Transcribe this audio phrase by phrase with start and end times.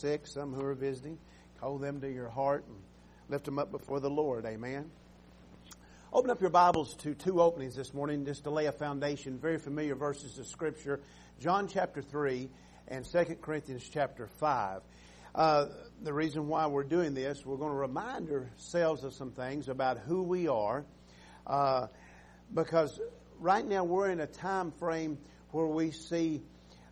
[0.00, 1.18] sick, some who are visiting.
[1.60, 2.76] Call them to your heart and
[3.28, 4.46] lift them up before the Lord.
[4.46, 4.92] Amen.
[6.12, 9.40] Open up your Bibles to two openings this morning just to lay a foundation.
[9.40, 11.00] Very familiar verses of Scripture.
[11.40, 12.48] John chapter 3
[12.86, 14.82] and 2 Corinthians chapter 5.
[15.34, 15.66] Uh,
[16.00, 19.98] the reason why we're doing this, we're going to remind ourselves of some things about
[19.98, 20.84] who we are.
[21.44, 21.88] Uh,
[22.54, 23.00] because
[23.40, 25.18] right now we're in a time frame
[25.50, 26.44] where we see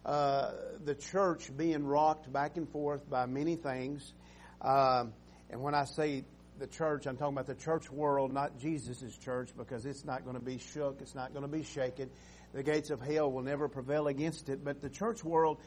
[0.06, 0.52] uh,
[0.84, 4.14] the church being rocked back and forth by many things.
[4.62, 5.06] Uh,
[5.50, 6.24] and when I say
[6.60, 10.36] the church, I'm talking about the church world, not Jesus' church, because it's not going
[10.36, 11.00] to be shook.
[11.00, 12.08] It's not going to be shaken.
[12.54, 14.64] The gates of hell will never prevail against it.
[14.64, 15.58] But the church world,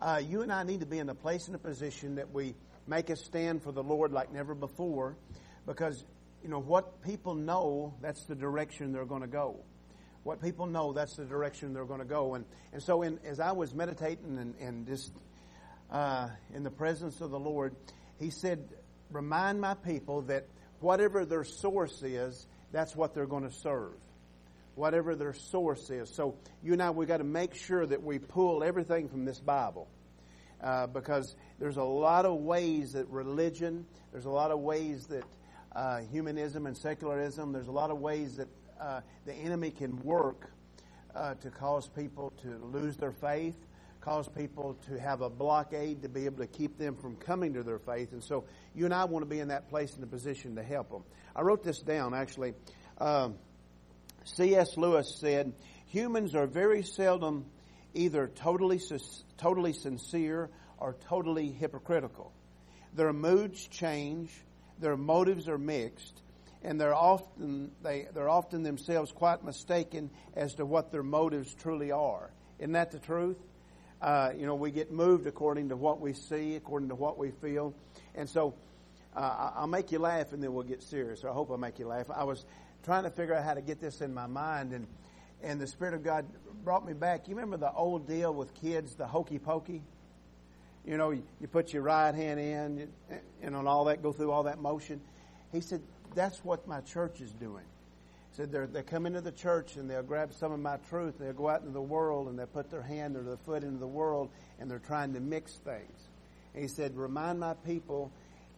[0.00, 2.56] uh, you and I need to be in a place and a position that we
[2.88, 5.16] make a stand for the Lord like never before,
[5.66, 6.04] because
[6.42, 9.60] you know what people know, that's the direction they're going to go
[10.24, 12.34] what people know, that's the direction they're going to go.
[12.34, 15.12] And, and so in, as I was meditating and, and just
[15.90, 17.76] uh, in the presence of the Lord,
[18.18, 18.68] he said,
[19.10, 20.46] remind my people that
[20.80, 23.92] whatever their source is, that's what they're going to serve.
[24.74, 26.10] Whatever their source is.
[26.10, 29.38] So you and I, we've got to make sure that we pull everything from this
[29.38, 29.88] Bible.
[30.60, 35.24] Uh, because there's a lot of ways that religion, there's a lot of ways that
[35.76, 38.48] uh, humanism and secularism, there's a lot of ways that
[38.84, 40.50] uh, the enemy can work
[41.14, 43.56] uh, to cause people to lose their faith,
[44.00, 47.62] cause people to have a blockade to be able to keep them from coming to
[47.62, 48.12] their faith.
[48.12, 50.62] And so you and I want to be in that place in the position to
[50.62, 51.02] help them.
[51.34, 52.52] I wrote this down actually.
[52.98, 53.36] Um,
[54.24, 54.76] C.S.
[54.76, 55.54] Lewis said,
[55.86, 57.46] humans are very seldom
[57.94, 58.80] either totally,
[59.38, 62.32] totally sincere or totally hypocritical.
[62.94, 64.30] Their moods change,
[64.78, 66.20] their motives are mixed,
[66.64, 71.92] and they're often they they're often themselves quite mistaken as to what their motives truly
[71.92, 72.30] are.
[72.58, 73.36] Isn't that the truth?
[74.00, 77.30] Uh, you know, we get moved according to what we see, according to what we
[77.30, 77.74] feel,
[78.14, 78.54] and so
[79.14, 81.22] uh, I'll make you laugh, and then we'll get serious.
[81.22, 82.10] Or I hope I'll make you laugh.
[82.10, 82.44] I was
[82.82, 84.86] trying to figure out how to get this in my mind, and
[85.42, 86.26] and the Spirit of God
[86.64, 87.28] brought me back.
[87.28, 89.82] You remember the old deal with kids, the hokey pokey?
[90.86, 92.88] You know, you, you put your right hand in,
[93.42, 95.00] and on all that, go through all that motion.
[95.52, 95.80] He said,
[96.14, 97.64] that's what my church is doing.
[98.30, 101.14] He said they come into the church and they'll grab some of my truth.
[101.18, 103.78] They'll go out into the world and they'll put their hand or their foot into
[103.78, 106.08] the world and they're trying to mix things.
[106.54, 108.10] And he said, remind my people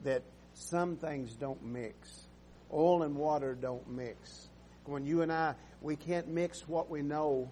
[0.04, 0.22] that
[0.54, 2.26] some things don't mix.
[2.72, 4.48] Oil and water don't mix.
[4.84, 7.50] When you and I, we can't mix what we know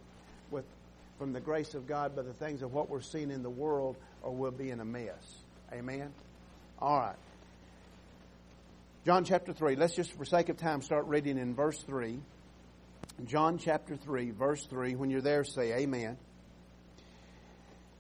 [0.50, 0.64] with
[1.18, 3.96] from the grace of God by the things of what we're seeing in the world,
[4.22, 5.44] or we'll be in a mess.
[5.72, 6.12] Amen.
[6.80, 7.16] All right.
[9.04, 9.76] John chapter 3.
[9.76, 12.18] Let's just, for sake of time, start reading in verse 3.
[13.26, 14.94] John chapter 3, verse 3.
[14.94, 16.16] When you're there, say Amen.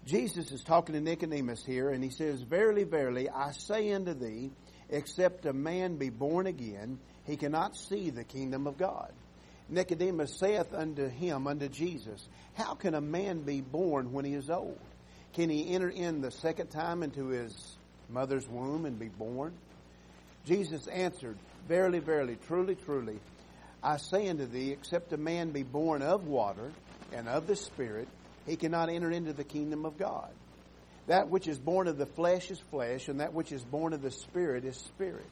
[0.06, 4.50] Jesus is talking to Nicodemus here, and he says, Verily, verily, I say unto thee,
[4.88, 9.12] except a man be born again, he cannot see the kingdom of God.
[9.68, 14.48] Nicodemus saith unto him, unto Jesus, How can a man be born when he is
[14.48, 14.80] old?
[15.34, 17.76] Can he enter in the second time into his
[18.08, 19.52] mother's womb and be born?
[20.46, 21.36] Jesus answered,
[21.68, 23.18] Verily, verily, truly, truly,
[23.82, 26.70] I say unto thee, except a man be born of water
[27.12, 28.08] and of the Spirit,
[28.46, 30.30] he cannot enter into the kingdom of God.
[31.06, 34.02] That which is born of the flesh is flesh, and that which is born of
[34.02, 35.26] the Spirit is spirit.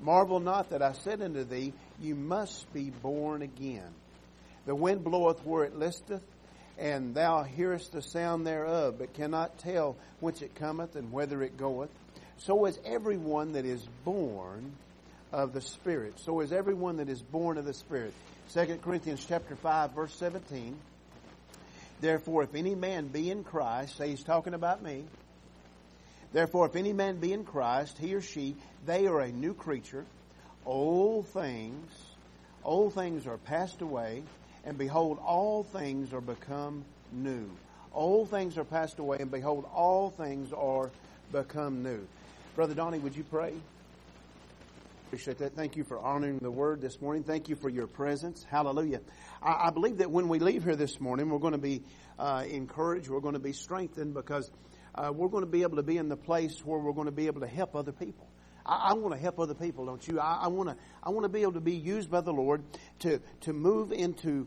[0.00, 3.88] Marvel not that I said unto thee, You must be born again.
[4.66, 6.22] The wind bloweth where it listeth,
[6.78, 11.56] and thou hearest the sound thereof, but cannot tell whence it cometh and whither it
[11.56, 11.90] goeth
[12.44, 14.72] so is everyone that is born
[15.30, 16.18] of the Spirit.
[16.18, 18.12] So is everyone that is born of the Spirit.
[18.52, 20.76] 2 Corinthians chapter 5 verse 17.
[22.00, 25.04] Therefore, if any man be in Christ, say he's talking about me.
[26.32, 30.04] Therefore, if any man be in Christ, he or she, they are a new creature.
[30.66, 31.92] Old things,
[32.64, 34.24] old things are passed away,
[34.64, 37.48] and behold, all things are become new.
[37.94, 40.90] Old things are passed away, and behold, all things are
[41.30, 42.04] become new.
[42.54, 43.54] Brother Donnie, would you pray?
[45.06, 45.56] Appreciate that.
[45.56, 47.22] Thank you for honoring the word this morning.
[47.22, 48.44] Thank you for your presence.
[48.44, 49.00] Hallelujah.
[49.42, 51.82] I, I believe that when we leave here this morning, we're going to be
[52.18, 53.08] uh, encouraged.
[53.08, 54.50] We're going to be strengthened because
[54.94, 57.10] uh, we're going to be able to be in the place where we're going to
[57.10, 58.28] be able to help other people.
[58.66, 60.20] I, I want to help other people, don't you?
[60.20, 60.76] I, want to.
[61.02, 62.64] I want to be able to be used by the Lord
[62.98, 64.46] to to move into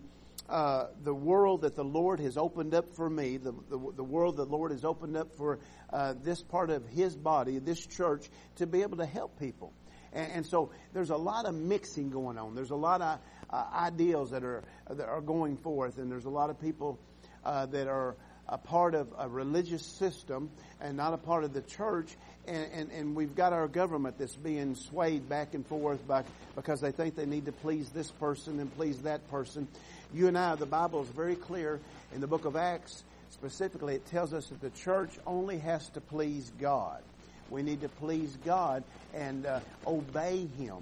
[0.50, 4.38] uh, the world that the Lord has opened up for me, the, the, the world
[4.38, 5.60] the Lord has opened up for
[5.92, 9.74] uh, this part of His body, this church, to be able to help people.
[10.14, 12.54] And, and so there's a lot of mixing going on.
[12.56, 13.20] There's a lot of
[13.50, 17.00] uh, ideals that are that are going forth, and there's a lot of people
[17.44, 18.16] uh, that are
[18.48, 20.50] a part of a religious system
[20.80, 22.16] and not a part of the church.
[22.48, 26.24] And, and, and we've got our government that's being swayed back and forth by,
[26.56, 29.68] because they think they need to please this person and please that person.
[30.14, 31.80] You and I, the Bible is very clear
[32.14, 36.02] in the book of Acts, specifically, it tells us that the church only has to
[36.02, 37.02] please God.
[37.50, 38.84] We need to please God
[39.14, 40.78] and uh, obey Him,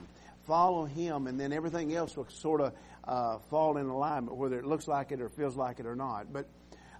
[0.45, 2.73] follow Him, and then everything else will sort of
[3.05, 6.31] uh, fall in alignment, whether it looks like it or feels like it or not.
[6.31, 6.45] But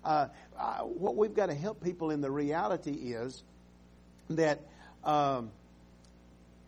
[0.04, 0.28] uh,
[0.80, 3.44] what we've got to help people in the reality is
[4.30, 4.62] that
[5.04, 5.52] um,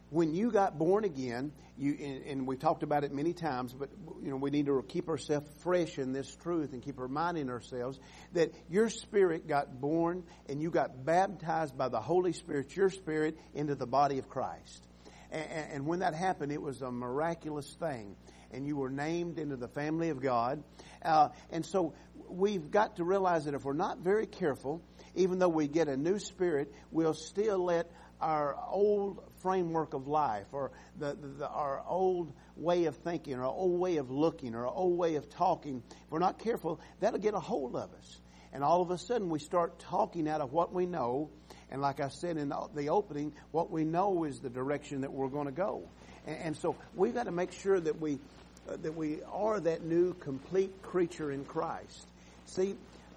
[0.10, 3.90] when you got born again, you and, and we talked about it many times, but
[4.24, 8.00] you know we need to keep ourselves fresh in this truth and keep reminding ourselves
[8.34, 13.38] that your spirit got born and you got baptized by the Holy Spirit, your spirit,
[13.54, 14.88] into the body of Christ.
[15.32, 18.16] And, and when that happened, it was a miraculous thing
[18.52, 20.64] and you were named into the family of God.
[21.04, 21.94] Uh, and so
[22.30, 24.81] we've got to realize that if we're not very careful,
[25.16, 27.89] even though we get a new spirit, we'll still let
[28.22, 33.54] our old framework of life or the, the, our old way of thinking or our
[33.54, 37.19] old way of looking or our old way of talking, if we're not careful, that'll
[37.19, 38.19] get a hold of us.
[38.54, 41.30] And all of a sudden we start talking out of what we know.
[41.69, 45.27] And like I said in the opening, what we know is the direction that we're
[45.27, 45.89] going to go.
[46.25, 48.19] And, and so we've got to make sure that we
[48.68, 52.07] uh, that we are that new complete creature in Christ.
[52.45, 52.75] See,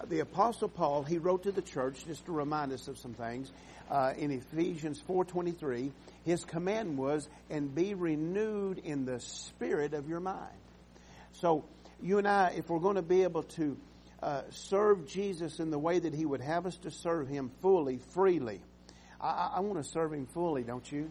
[0.09, 3.51] the apostle Paul, he wrote to the church just to remind us of some things.
[3.91, 5.93] Uh, in Ephesians 4:23,
[6.25, 10.59] his command was, "And be renewed in the spirit of your mind."
[11.33, 11.65] So,
[12.03, 13.77] you and I, if we're going to be able to
[14.23, 17.99] uh, serve Jesus in the way that He would have us to serve Him fully,
[18.13, 18.61] freely,
[19.21, 21.11] I, I want to serve Him fully, don't you?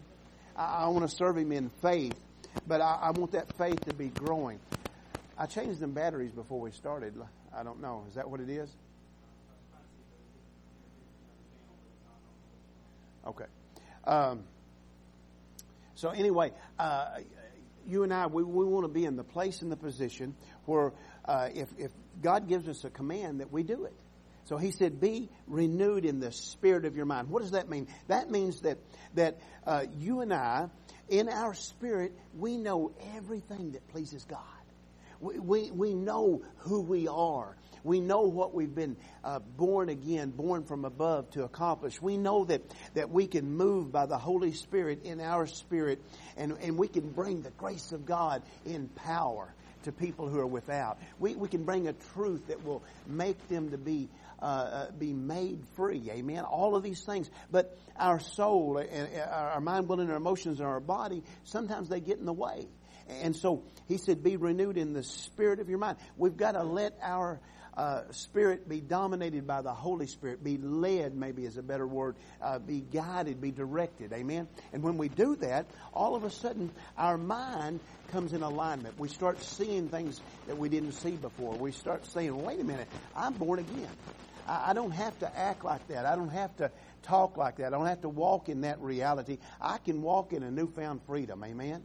[0.55, 2.19] I, I want to serve Him in faith
[2.65, 4.59] but I, I want that faith to be growing.
[5.37, 7.13] I changed them batteries before we started.
[7.57, 8.05] I don't know.
[8.07, 8.69] Is that what it is?
[13.25, 13.45] Okay.
[14.05, 14.43] Um,
[15.95, 17.19] so anyway, uh,
[17.87, 20.93] you and I, we, we want to be in the place and the position where
[21.25, 23.93] uh, if, if God gives us a command that we do it.
[24.45, 27.29] So he said, be renewed in the spirit of your mind.
[27.29, 27.87] What does that mean?
[28.07, 28.77] That means that,
[29.15, 30.69] that uh, you and I,
[31.09, 34.56] in our spirit, we know everything that pleases God.
[35.19, 37.55] We, we, we know who we are.
[37.83, 42.01] We know what we've been uh, born again, born from above to accomplish.
[42.01, 42.61] We know that,
[42.95, 46.01] that we can move by the Holy Spirit in our spirit
[46.35, 49.53] and, and we can bring the grace of God in power
[49.83, 50.99] to people who are without.
[51.17, 54.09] We, we can bring a truth that will make them to be
[54.39, 56.11] uh, uh, be made free.
[56.11, 56.43] Amen.
[56.43, 60.67] All of these things, but our soul and our mind, will, and our emotions, and
[60.67, 62.67] our body sometimes they get in the way.
[63.09, 66.63] And so he said, "Be renewed in the spirit of your mind." We've got to
[66.63, 67.39] let our
[67.77, 72.15] uh, spirit be dominated by the Holy Spirit, be led, maybe is a better word,
[72.41, 74.11] uh, be guided, be directed.
[74.13, 74.47] Amen.
[74.73, 78.97] And when we do that, all of a sudden our mind comes in alignment.
[78.97, 81.55] We start seeing things that we didn't see before.
[81.55, 83.89] We start saying, "Wait a minute, I'm born again."
[84.47, 86.05] I, I don't have to act like that.
[86.05, 86.71] I don't have to
[87.03, 87.67] talk like that.
[87.67, 89.37] I don't have to walk in that reality.
[89.61, 91.43] I can walk in a newfound freedom.
[91.43, 91.83] Amen?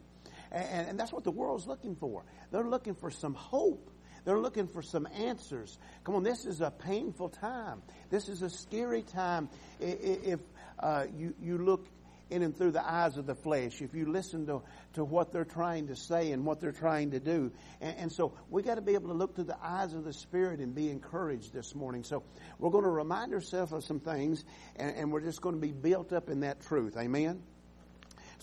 [0.53, 2.23] And, and, that's what the world's looking for.
[2.51, 3.89] They're looking for some hope.
[4.23, 5.77] They're looking for some answers.
[6.03, 7.81] Come on, this is a painful time.
[8.09, 10.39] This is a scary time if
[10.79, 11.87] uh, you, you look
[12.29, 14.61] in and through the eyes of the flesh, if you listen to,
[14.93, 17.51] to what they're trying to say and what they're trying to do.
[17.81, 20.13] And, and so we got to be able to look to the eyes of the
[20.13, 22.03] Spirit and be encouraged this morning.
[22.03, 22.23] So
[22.59, 24.43] we're going to remind ourselves of some things
[24.75, 26.97] and, and we're just going to be built up in that truth.
[26.97, 27.43] Amen?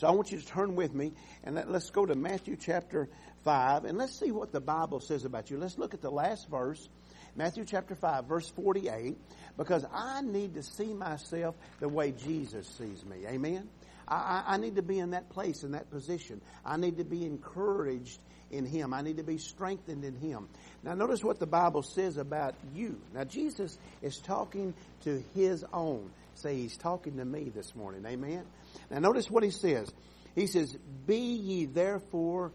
[0.01, 1.13] So I want you to turn with me
[1.45, 3.11] and let, us go to Matthew chapter
[3.45, 5.59] 5 and let's see what the Bible says about you.
[5.59, 6.89] Let's look at the last verse.
[7.37, 9.19] Matthew chapter 5, verse 48,
[9.59, 13.27] because I need to see myself the way Jesus sees me.
[13.27, 13.69] Amen?
[14.11, 16.41] I, I need to be in that place, in that position.
[16.65, 18.19] I need to be encouraged
[18.51, 18.93] in Him.
[18.93, 20.49] I need to be strengthened in Him.
[20.83, 23.01] Now, notice what the Bible says about you.
[23.15, 24.75] Now, Jesus is talking
[25.05, 26.11] to His own.
[26.35, 28.05] Say, He's talking to me this morning.
[28.07, 28.45] Amen?
[28.91, 29.91] Now, notice what He says.
[30.35, 30.77] He says,
[31.07, 32.53] Be ye therefore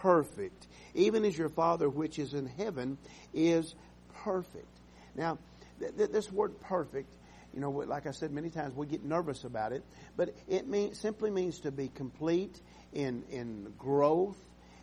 [0.00, 2.98] perfect, even as your Father which is in heaven
[3.34, 3.74] is
[4.22, 4.66] perfect.
[5.14, 5.38] Now,
[5.80, 7.08] th- th- this word perfect
[7.54, 9.82] you know, like I said many times, we get nervous about it,
[10.16, 12.60] but it mean, simply means to be complete
[12.92, 14.36] in in growth,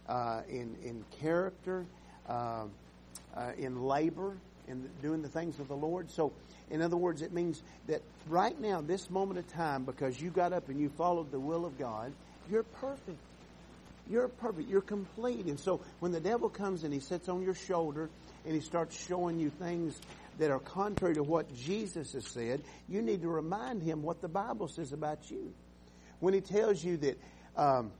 [0.07, 1.85] uh, in in character,
[2.27, 2.65] uh,
[3.35, 6.09] uh, in labor, in doing the things of the Lord.
[6.11, 6.31] So,
[6.69, 10.53] in other words, it means that right now, this moment of time, because you got
[10.53, 12.13] up and you followed the will of God,
[12.49, 13.17] you're perfect.
[14.09, 14.69] You're perfect.
[14.69, 15.45] You're complete.
[15.45, 18.09] And so, when the devil comes and he sits on your shoulder
[18.45, 19.99] and he starts showing you things
[20.39, 24.27] that are contrary to what Jesus has said, you need to remind him what the
[24.27, 25.53] Bible says about you.
[26.19, 27.19] When he tells you that
[27.55, 27.91] um,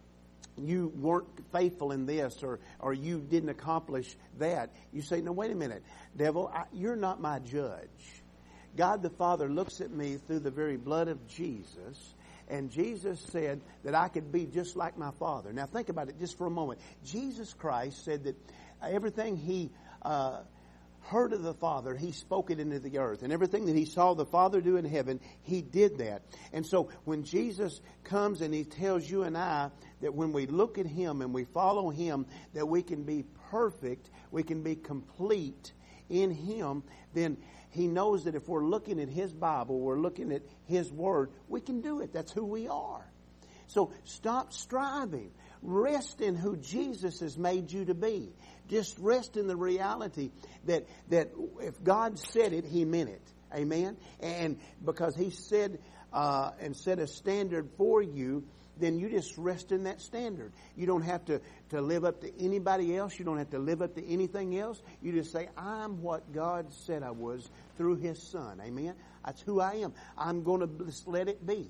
[0.58, 5.52] you weren't faithful in this or, or you didn't accomplish that, you say, no, wait
[5.52, 5.84] a minute,
[6.18, 7.88] devil, I, you're not my judge.
[8.76, 12.14] God the Father looks at me through the very blood of Jesus
[12.50, 15.54] and Jesus said that I could be just like my Father.
[15.54, 16.80] Now think about it just for a moment.
[17.06, 18.36] Jesus Christ said that
[18.82, 19.70] everything He
[20.02, 20.40] uh,
[21.02, 23.24] heard of the Father, He spoke it into the earth.
[23.24, 26.24] And everything that He saw the Father do in heaven, He did that.
[26.54, 30.78] And so when Jesus comes and He tells you and I that when we look
[30.78, 35.72] at Him and we follow Him, that we can be perfect, we can be complete
[36.10, 37.38] in Him, then
[37.72, 41.62] he knows that if we're looking at His Bible, we're looking at His Word, we
[41.62, 42.12] can do it.
[42.12, 43.06] That's who we are.
[43.68, 45.32] So stop striving.
[45.62, 48.32] Rest in who Jesus has made you to be.
[48.70, 50.32] Just rest in the reality
[50.66, 53.22] that, that if God said it, He meant it.
[53.54, 53.98] Amen?
[54.20, 55.80] And because He said
[56.14, 58.46] uh, and set a standard for you,
[58.78, 60.54] then you just rest in that standard.
[60.76, 63.20] You don't have to, to live up to anybody else.
[63.20, 64.82] You don't have to live up to anything else.
[65.02, 68.62] You just say, I'm what God said I was through His Son.
[68.64, 68.96] Amen?
[69.26, 69.94] That's who I am.
[70.18, 71.70] I'm going to let it be.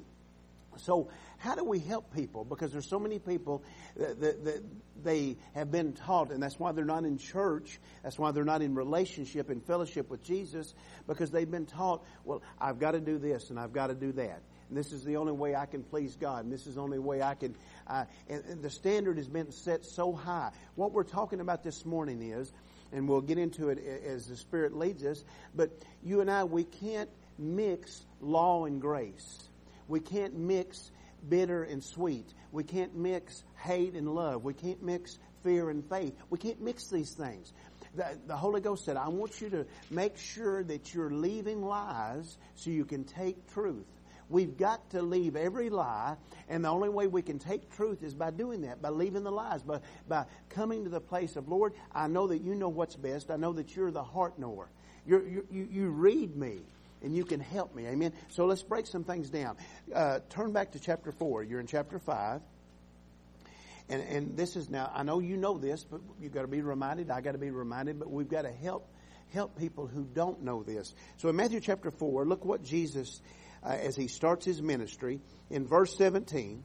[0.79, 2.43] So, how do we help people?
[2.43, 3.63] Because there's so many people
[3.95, 4.63] that, that, that,
[5.03, 7.79] they have been taught, and that's why they're not in church.
[8.03, 10.73] That's why they're not in relationship and fellowship with Jesus,
[11.07, 14.11] because they've been taught, well, I've got to do this and I've got to do
[14.13, 14.41] that.
[14.69, 16.43] And this is the only way I can please God.
[16.43, 17.55] And this is the only way I can.
[17.87, 20.51] Uh, and, and the standard has been set so high.
[20.75, 22.51] What we're talking about this morning is,
[22.91, 25.23] and we'll get into it as the Spirit leads us,
[25.55, 25.71] but
[26.03, 29.48] you and I, we can't mix law and grace.
[29.89, 30.91] We can't mix
[31.27, 32.33] bitter and sweet.
[32.51, 34.43] We can't mix hate and love.
[34.43, 36.15] We can't mix fear and faith.
[36.29, 37.51] We can't mix these things.
[37.95, 42.37] The, the, Holy Ghost said, I want you to make sure that you're leaving lies
[42.55, 43.87] so you can take truth.
[44.29, 46.15] We've got to leave every lie,
[46.47, 49.31] and the only way we can take truth is by doing that, by leaving the
[49.31, 52.95] lies, by, by coming to the place of, Lord, I know that you know what's
[52.95, 53.31] best.
[53.31, 54.69] I know that you're the heart knower.
[55.07, 56.59] You're, you you, you read me
[57.01, 57.85] and you can help me.
[57.87, 58.13] Amen.
[58.29, 59.57] So let's break some things down.
[59.93, 61.43] Uh, turn back to chapter 4.
[61.43, 62.41] You're in chapter 5.
[63.89, 66.61] And, and this is now, I know you know this, but you've got to be
[66.61, 67.09] reminded.
[67.09, 68.87] i got to be reminded, but we've got to help
[69.31, 70.93] help people who don't know this.
[71.17, 73.21] So in Matthew chapter 4, look what Jesus
[73.63, 76.63] uh, as he starts his ministry in verse 17,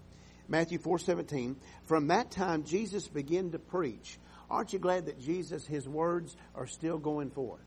[0.49, 1.57] Matthew 4:17.
[1.85, 4.19] From that time, Jesus began to preach.
[4.51, 7.65] Aren't you glad that Jesus, his words are still going forth?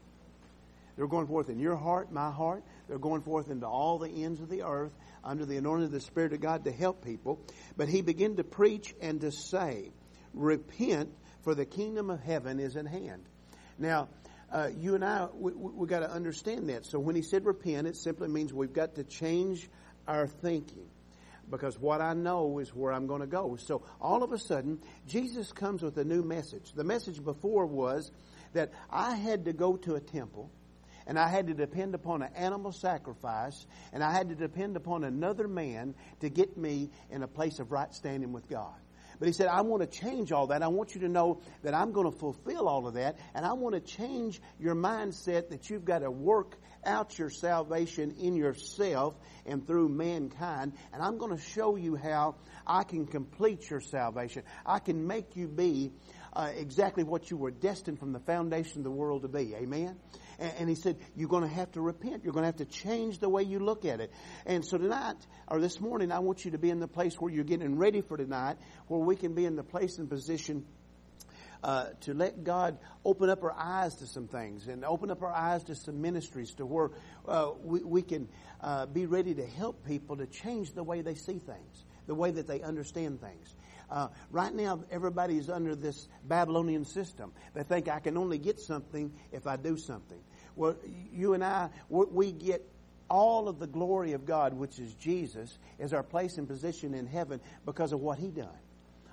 [0.97, 2.63] They're going forth in your heart, my heart.
[2.87, 4.91] They're going forth into all the ends of the earth
[5.23, 7.39] under the anointing of the Spirit of God to help people.
[7.77, 9.91] But he began to preach and to say,
[10.33, 11.13] Repent,
[11.43, 13.23] for the kingdom of heaven is at hand.
[13.77, 14.09] Now,
[14.51, 16.85] uh, you and I, we, we got to understand that.
[16.85, 19.69] So when he said repent, it simply means we've got to change
[20.07, 20.87] our thinking.
[21.49, 23.55] Because what I know is where I'm going to go.
[23.57, 26.73] So all of a sudden, Jesus comes with a new message.
[26.73, 28.11] The message before was
[28.53, 30.51] that I had to go to a temple
[31.07, 35.03] and I had to depend upon an animal sacrifice, and I had to depend upon
[35.03, 38.75] another man to get me in a place of right standing with God.
[39.19, 40.61] But he said, I want to change all that.
[40.61, 43.17] I want you to know that I'm going to fulfill all of that.
[43.33, 48.11] And I want to change your mindset that you've got to work out your salvation
[48.19, 50.73] in yourself and through mankind.
[50.93, 52.35] And I'm going to show you how
[52.65, 54.43] I can complete your salvation.
[54.65, 55.91] I can make you be
[56.33, 59.55] uh, exactly what you were destined from the foundation of the world to be.
[59.55, 59.97] Amen?
[60.39, 62.23] And, he said, You're going to have to repent.
[62.23, 64.11] You're going to have to change the way you look at it.
[64.45, 65.17] And so tonight,
[65.47, 68.01] or this morning, I want you to be in the place where you're getting ready
[68.01, 70.65] for tonight, where we can be in the place and position.
[71.63, 75.33] Uh, to let God open up our eyes to some things and open up our
[75.33, 76.91] eyes to some ministries to where
[77.27, 78.29] uh, we, we, can
[78.61, 82.29] uh, be ready to help people to change the way they see things, the way
[82.29, 83.55] that they understand things.
[83.89, 87.31] Uh, right now, everybody's under this Babylonian system.
[87.53, 90.19] They think I can only get something if I do something.
[90.55, 90.75] Well,
[91.13, 92.67] you and I, we get
[93.09, 97.05] all of the glory of God, which is Jesus, as our place and position in
[97.05, 98.49] heaven because of what He done.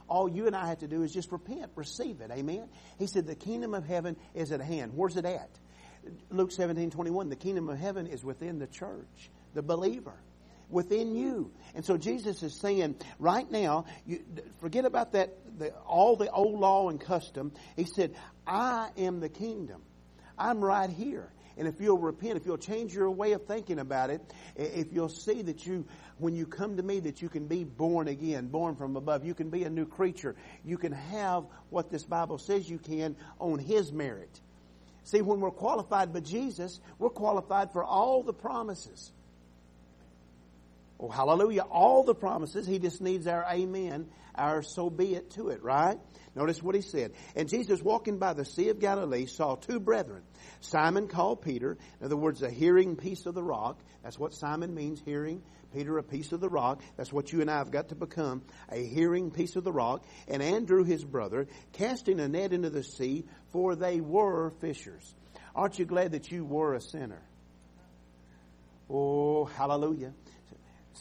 [0.09, 2.31] All you and I have to do is just repent, receive it.
[2.31, 2.69] Amen.
[2.99, 4.93] He said, The kingdom of heaven is at hand.
[4.95, 5.51] Where's it at?
[6.31, 7.29] Luke 17, 21.
[7.31, 10.17] The kingdom of heaven is within the church, the believer
[10.69, 11.53] within you.
[11.75, 14.25] And so Jesus is saying, right now, you,
[14.61, 17.53] forget about that, the, all the old law and custom.
[17.77, 18.15] He said,
[18.47, 19.83] I am the kingdom.
[20.39, 21.31] I'm right here.
[21.57, 24.21] And if you'll repent, if you'll change your way of thinking about it,
[24.57, 25.87] if you'll see that you,
[26.19, 29.35] when you come to me, that you can be born again, born from above, you
[29.35, 30.35] can be a new creature.
[30.65, 34.41] You can have what this Bible says you can on His merit.
[35.05, 39.13] See, when we're qualified by Jesus, we're qualified for all the promises.
[41.05, 41.63] Oh, hallelujah.
[41.63, 42.67] All the promises.
[42.67, 45.99] He just needs our amen, our so be it to it, right?
[46.35, 47.13] Notice what he said.
[47.37, 50.23] And Jesus, walking by the Sea of Galilee, saw two brethren.
[50.61, 53.81] Simon called Peter, in other words, a hearing piece of the rock.
[54.03, 55.43] That's what Simon means, hearing.
[55.75, 56.81] Peter, a piece of the rock.
[56.97, 60.07] That's what you and I have got to become, a hearing piece of the rock.
[60.27, 65.15] And Andrew, his brother, casting a net into the sea, for they were fishers.
[65.55, 67.23] Aren't you glad that you were a sinner?
[68.89, 70.15] Oh, hallelujah.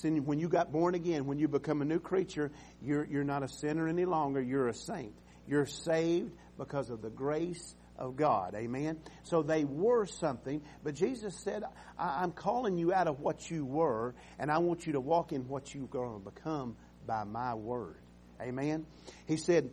[0.02, 3.48] When you got born again, when you become a new creature, you're, you're not a
[3.48, 4.42] sinner any longer.
[4.42, 5.14] You're a saint.
[5.48, 8.56] You're saved because of the grace of God.
[8.56, 8.98] Amen.
[9.24, 11.64] So they were something, but Jesus said,
[11.98, 15.32] I- am calling you out of what you were, and I want you to walk
[15.32, 17.98] in what you're going to become by my word.
[18.42, 18.86] Amen.
[19.28, 19.70] He said,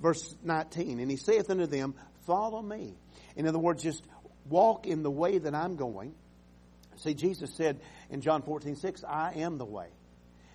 [0.00, 1.94] verse 19, and he saith unto them,
[2.26, 2.94] Follow me.
[3.36, 4.02] In other words, just
[4.48, 6.14] walk in the way that I'm going.
[6.96, 7.80] See, Jesus said
[8.10, 9.88] in John 14, 6, I am the way.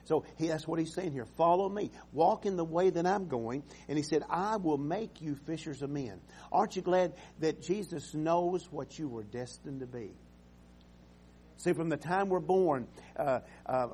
[0.06, 1.26] So he, that's what he's saying here.
[1.38, 1.92] Follow me.
[2.14, 3.64] Walk in the way that I'm going.
[3.88, 6.22] And he said, I will make you fishers of men.
[6.52, 10.12] Aren't you glad that Jesus knows what you were destined to be?
[11.58, 13.88] See, from the time we're born, uh, uh,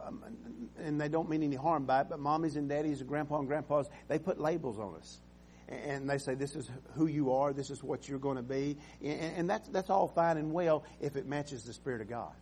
[0.80, 3.48] and they don't mean any harm by it, but mommies and daddies and grandpa and
[3.48, 5.22] grandpas, they put labels on us.
[5.70, 8.78] And they say, this is who you are, this is what you're going to be.
[9.02, 12.34] And that's, that's all fine and well if it matches the Spirit of God.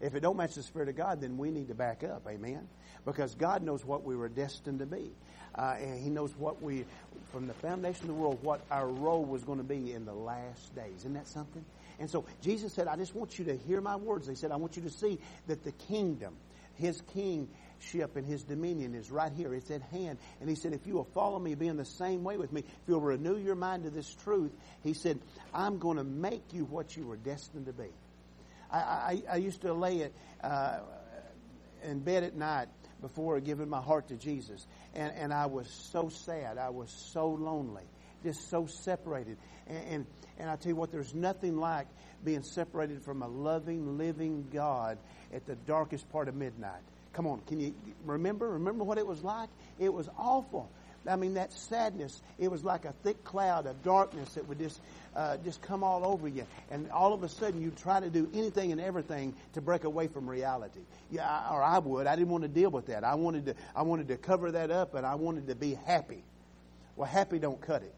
[0.00, 2.26] If it don't match the Spirit of God, then we need to back up.
[2.28, 2.68] Amen
[3.08, 5.10] because God knows what we were destined to be.
[5.54, 6.84] Uh, and He knows what we,
[7.32, 10.12] from the foundation of the world, what our role was going to be in the
[10.12, 10.98] last days.
[10.98, 11.64] Isn't that something?
[11.98, 14.28] And so Jesus said, I just want you to hear my words.
[14.28, 16.34] He said, I want you to see that the kingdom,
[16.74, 19.54] His kingship and His dominion is right here.
[19.54, 20.18] It's at hand.
[20.40, 22.60] And He said, if you will follow me, be in the same way with me,
[22.60, 24.52] if you'll renew your mind to this truth,
[24.84, 25.18] He said,
[25.54, 27.88] I'm going to make you what you were destined to be.
[28.70, 30.78] I, I, I used to lay it uh,
[31.84, 32.68] in bed at night
[33.00, 34.66] before giving my heart to Jesus.
[34.94, 36.58] And, and I was so sad.
[36.58, 37.84] I was so lonely.
[38.24, 39.38] Just so separated.
[39.68, 40.06] And, and,
[40.38, 41.86] and I tell you what, there's nothing like
[42.24, 44.98] being separated from a loving, living God
[45.32, 46.82] at the darkest part of midnight.
[47.12, 48.48] Come on, can you remember?
[48.50, 49.48] Remember what it was like?
[49.78, 50.70] It was awful.
[51.08, 54.80] I mean, that sadness, it was like a thick cloud of darkness that would just,
[55.16, 56.46] uh, just come all over you.
[56.70, 60.08] And all of a sudden, you try to do anything and everything to break away
[60.08, 60.80] from reality.
[61.10, 62.06] Yeah, or I would.
[62.06, 63.04] I didn't want to deal with that.
[63.04, 66.22] I wanted to, I wanted to cover that up and I wanted to be happy.
[66.96, 67.94] Well, happy don't cut it.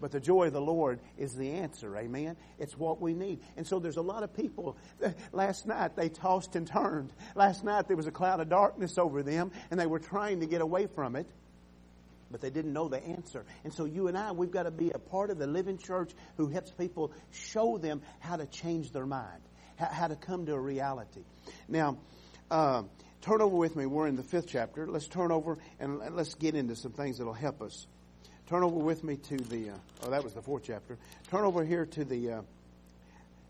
[0.00, 1.96] But the joy of the Lord is the answer.
[1.96, 2.36] Amen.
[2.58, 3.38] It's what we need.
[3.56, 4.76] And so there's a lot of people.
[5.32, 7.10] Last night they tossed and turned.
[7.34, 10.46] Last night there was a cloud of darkness over them and they were trying to
[10.46, 11.26] get away from it
[12.34, 13.44] but they didn't know the answer.
[13.62, 16.10] And so you and I, we've got to be a part of the living church
[16.36, 19.40] who helps people show them how to change their mind,
[19.76, 21.22] how, to come to a reality.
[21.68, 21.96] Now,
[22.50, 22.82] uh,
[23.20, 23.86] turn over with me.
[23.86, 24.84] We're in the fifth chapter.
[24.84, 27.86] Let's turn over and let's get into some things that'll help us.
[28.48, 30.98] Turn over with me to the, uh, oh, that was the fourth chapter.
[31.30, 32.42] Turn over here to the uh,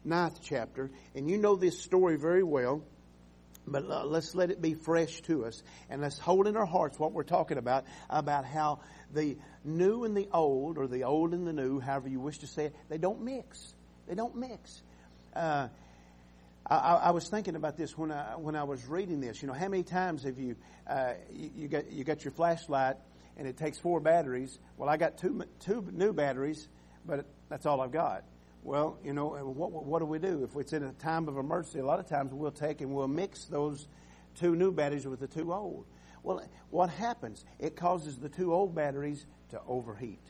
[0.05, 0.91] ninth chapter.
[1.15, 2.83] And you know this story very well.
[3.67, 5.63] But uh, let's let it be fresh to us.
[5.89, 8.81] And let's hold in our hearts what we're talking about, about how
[9.13, 12.47] the new and the old, or the old and the new, however you wish to
[12.47, 13.75] say it, they don't mix.
[14.07, 14.83] They don't mix.
[15.35, 15.69] Uh,
[16.67, 19.43] I, I, was thinking about this when I when I was reading this.
[19.43, 22.97] You know, how many times have you uh, you, you, got you got your flashlight
[23.37, 24.59] and it takes four batteries?
[24.79, 26.69] Well, I got two two new batteries,
[27.05, 28.25] but that's all I've got.
[28.65, 30.43] Well, you know, what, what do we do?
[30.43, 33.07] If it's in a time of emergency, a lot of times we'll take and we'll
[33.07, 33.87] mix those
[34.37, 35.85] two new batteries with the two old.
[36.23, 37.45] Well, what happens?
[37.59, 40.23] It causes the two old batteries to overheat.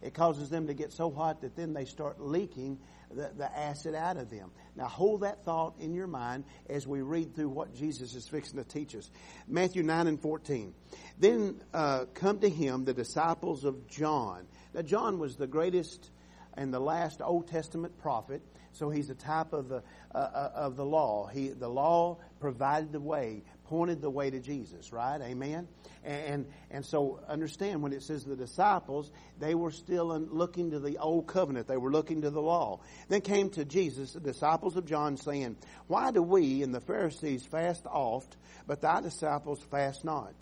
[0.00, 2.78] It causes them to get so hot that then they start leaking
[3.14, 4.50] the, the acid out of them.
[4.74, 8.56] Now hold that thought in your mind as we read through what Jesus is fixing
[8.56, 9.10] to teach us.
[9.46, 10.72] Matthew 9 and 14.
[11.18, 14.46] Then uh, come to him the disciples of John.
[14.74, 16.10] Now John was the greatest
[16.54, 18.42] and the last Old Testament prophet.
[18.74, 19.82] So he's a type of the
[20.14, 21.26] uh, uh, of the law.
[21.26, 24.92] He the law provided the way, pointed the way to Jesus.
[24.92, 25.20] Right?
[25.20, 25.68] Amen.
[26.04, 30.80] And and so understand when it says the disciples, they were still in, looking to
[30.80, 31.66] the old covenant.
[31.66, 32.80] They were looking to the law.
[33.08, 37.44] Then came to Jesus, the disciples of John, saying, "Why do we and the Pharisees
[37.44, 38.36] fast oft,
[38.66, 40.34] but thy disciples fast not?"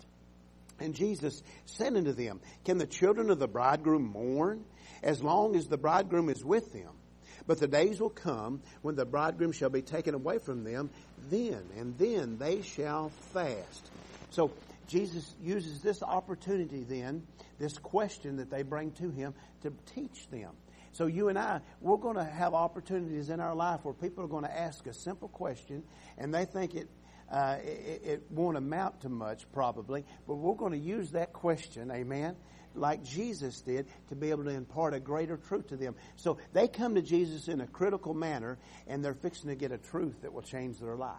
[0.81, 4.65] And Jesus said unto them, Can the children of the bridegroom mourn
[5.03, 6.91] as long as the bridegroom is with them.
[7.47, 10.89] But the days will come when the bridegroom shall be taken away from them,
[11.29, 13.89] then, and then they shall fast.
[14.29, 14.51] So
[14.87, 17.25] Jesus uses this opportunity then,
[17.57, 20.51] this question that they bring to him, to teach them.
[20.93, 24.27] So you and I, we're going to have opportunities in our life where people are
[24.27, 25.83] going to ask a simple question
[26.17, 26.89] and they think it,
[27.31, 31.89] uh, it, it won't amount to much probably, but we're going to use that question,
[31.89, 32.35] amen,
[32.75, 35.95] like Jesus did to be able to impart a greater truth to them.
[36.17, 39.77] So they come to Jesus in a critical manner and they're fixing to get a
[39.77, 41.15] truth that will change their life.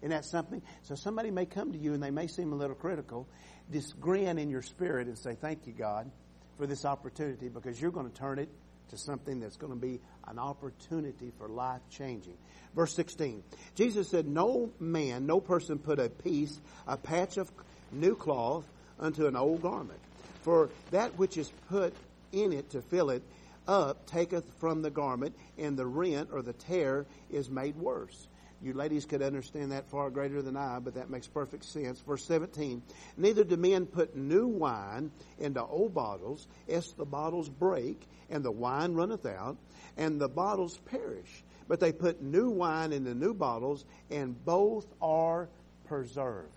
[0.00, 0.62] Isn't that something?
[0.82, 3.28] So somebody may come to you and they may seem a little critical.
[3.70, 6.10] Just grin in your spirit and say, Thank you, God,
[6.56, 8.48] for this opportunity because you're going to turn it
[8.90, 12.36] to something that's going to be an opportunity for life changing.
[12.74, 13.42] Verse 16.
[13.74, 17.50] Jesus said, No man, no person put a piece, a patch of
[17.92, 18.64] new cloth
[18.98, 20.00] unto an old garment.
[20.42, 21.94] For that which is put
[22.32, 23.22] in it to fill it
[23.66, 28.26] up taketh from the garment, and the rent or the tear is made worse.
[28.62, 32.00] You ladies could understand that far greater than I, but that makes perfect sense.
[32.00, 32.82] Verse 17,
[33.16, 38.50] Neither do men put new wine into old bottles, lest the bottles break, and the
[38.50, 39.56] wine runneth out,
[39.96, 41.42] and the bottles perish.
[41.68, 45.48] But they put new wine into new bottles, and both are
[45.86, 46.52] preserved.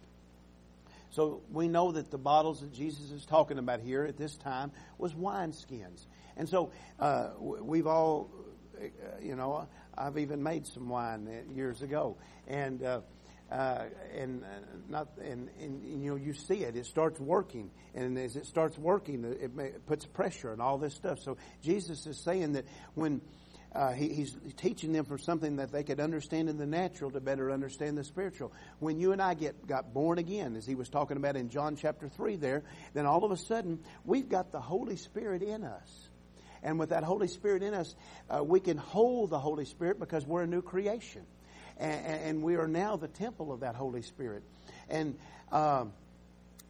[1.12, 4.72] So we know that the bottles that Jesus is talking about here at this time
[4.98, 6.06] was wineskins.
[6.36, 8.32] And so uh, we've all,
[8.78, 8.86] uh,
[9.22, 13.01] you know, I've even made some wine years ago, and uh,
[13.51, 13.86] uh,
[14.17, 14.47] and uh,
[14.89, 16.75] not and, and, you know you see it.
[16.75, 20.93] It starts working, and as it starts working, it, it puts pressure and all this
[20.95, 21.19] stuff.
[21.19, 23.21] So Jesus is saying that when
[23.75, 27.19] uh, he, he's teaching them for something that they could understand in the natural to
[27.19, 28.53] better understand the spiritual.
[28.79, 31.75] When you and I get got born again, as he was talking about in John
[31.75, 36.10] chapter three, there, then all of a sudden we've got the Holy Spirit in us.
[36.63, 37.93] And with that Holy Spirit in us,
[38.30, 41.23] uh, we can hold the Holy Spirit because we're a new creation.
[41.78, 44.43] And, and we are now the temple of that Holy Spirit.
[44.89, 45.15] And
[45.52, 45.91] um,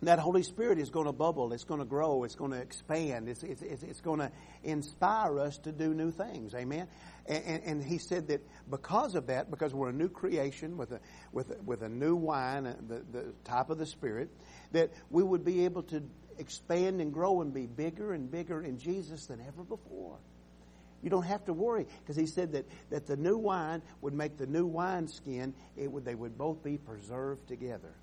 [0.05, 3.29] that Holy Spirit is going to bubble, it's going to grow, it's going to expand,
[3.29, 4.31] it's, it's, it's, going to
[4.63, 6.53] inspire us to do new things.
[6.53, 6.87] Amen?
[7.25, 10.99] And, and, he said that because of that, because we're a new creation with a,
[11.31, 14.29] with a, with a new wine, uh, the, the type of the Spirit,
[14.73, 16.03] that we would be able to
[16.37, 20.17] expand and grow and be bigger and bigger in Jesus than ever before.
[21.01, 24.37] You don't have to worry because he said that, that the new wine would make
[24.37, 27.93] the new wineskin, it would, they would both be preserved together.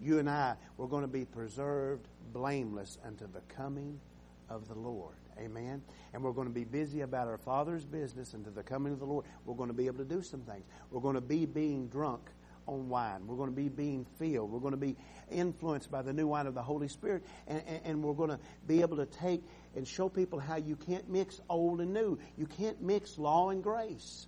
[0.00, 4.00] You and I, we're going to be preserved blameless unto the coming
[4.48, 5.14] of the Lord.
[5.38, 5.82] Amen.
[6.12, 9.06] And we're going to be busy about our Father's business until the coming of the
[9.06, 9.24] Lord.
[9.44, 10.64] We're going to be able to do some things.
[10.90, 12.22] We're going to be being drunk
[12.66, 13.26] on wine.
[13.26, 14.50] We're going to be being filled.
[14.50, 14.96] We're going to be
[15.30, 17.24] influenced by the new wine of the Holy Spirit.
[17.46, 19.42] And, and, and, we're going to be able to take
[19.74, 22.18] and show people how you can't mix old and new.
[22.36, 24.26] You can't mix law and grace.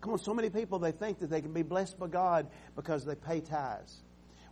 [0.00, 3.04] Come on, so many people, they think that they can be blessed by God because
[3.04, 4.02] they pay tithes.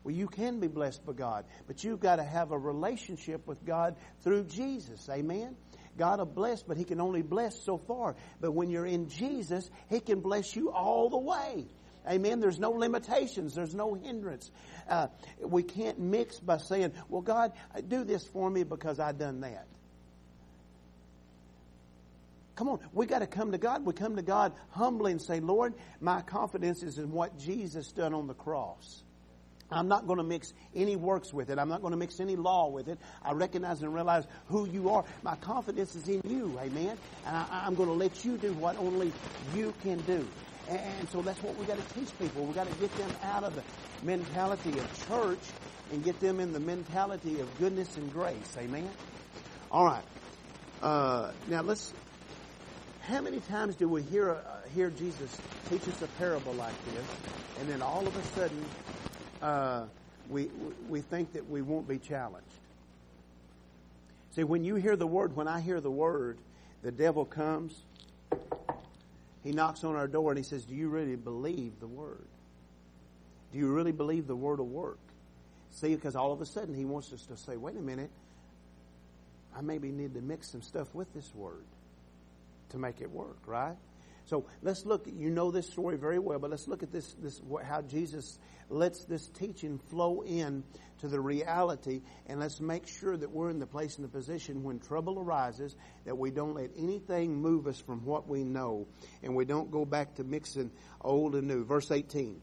[0.05, 3.65] Well, you can be blessed by God, but you've got to have a relationship with
[3.67, 5.09] God through Jesus.
[5.11, 5.57] Amen?
[5.99, 8.17] God will bless, but He can only bless so far.
[8.41, 11.67] But when you're in Jesus, He can bless you all the way.
[12.09, 12.41] Amen.
[12.41, 13.55] There's no limitations.
[13.55, 14.51] There's no hindrance.
[14.89, 15.09] Uh,
[15.43, 17.53] we can't mix by saying, well, God,
[17.89, 19.67] do this for me because I done that.
[22.57, 23.87] Come on, we got to come to God.
[23.87, 28.13] We come to God humbly and say, Lord, my confidence is in what Jesus done
[28.13, 29.03] on the cross.
[29.73, 31.59] I'm not going to mix any works with it.
[31.59, 32.99] I'm not going to mix any law with it.
[33.25, 35.05] I recognize and realize who you are.
[35.23, 36.59] My confidence is in you.
[36.61, 36.99] Amen.
[37.27, 39.13] And I, am going to let you do what only
[39.55, 40.27] you can do.
[40.71, 42.47] And so that's what we got to teach people.
[42.47, 43.65] We got to get them out of the
[44.01, 45.45] mentality of church
[45.91, 48.57] and get them in the mentality of goodness and grace.
[48.57, 48.95] Amen.
[49.71, 50.05] All right.
[50.81, 51.93] Uh, now let's.
[53.01, 57.09] How many times do we hear uh, hear Jesus teach us a parable like this,
[57.57, 58.71] and then all of a sudden
[59.43, 59.87] uh,
[60.29, 60.51] we
[60.89, 62.47] we think that we won't be challenged?
[64.37, 66.39] See, when you hear the word, when I hear the word,
[66.83, 67.75] the devil comes
[69.43, 72.27] he knocks on our door and he says, Do you really believe the word?
[73.53, 74.99] Do you really believe the word will work?
[75.71, 78.11] See, because all of a sudden he wants us to say, Wait a minute,
[79.57, 81.65] I maybe need to mix some stuff with this word
[82.71, 83.77] to make it work, right?
[84.31, 85.09] So let's look.
[85.13, 87.17] You know this story very well, but let's look at this.
[87.21, 88.39] This how Jesus
[88.69, 90.63] lets this teaching flow in
[91.01, 94.63] to the reality, and let's make sure that we're in the place and the position
[94.63, 98.87] when trouble arises that we don't let anything move us from what we know,
[99.25, 101.65] and we don't go back to mixing old and new.
[101.65, 102.41] Verse eighteen.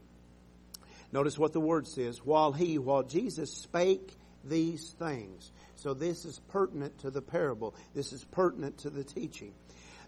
[1.10, 2.18] Notice what the word says.
[2.22, 5.50] While he, while Jesus spake these things.
[5.76, 7.74] So this is pertinent to the parable.
[7.94, 9.54] This is pertinent to the teaching.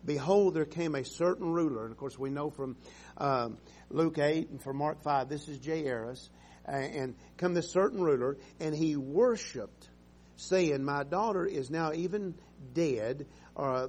[0.04, 2.76] Behold, there came a certain ruler, and of course we know from
[3.18, 3.58] um,
[3.90, 6.30] Luke 8 and from Mark 5, this is Jairus,
[6.64, 9.88] and come this certain ruler, and he worshipped,
[10.36, 12.34] saying, My daughter is now even
[12.72, 13.88] dead, uh,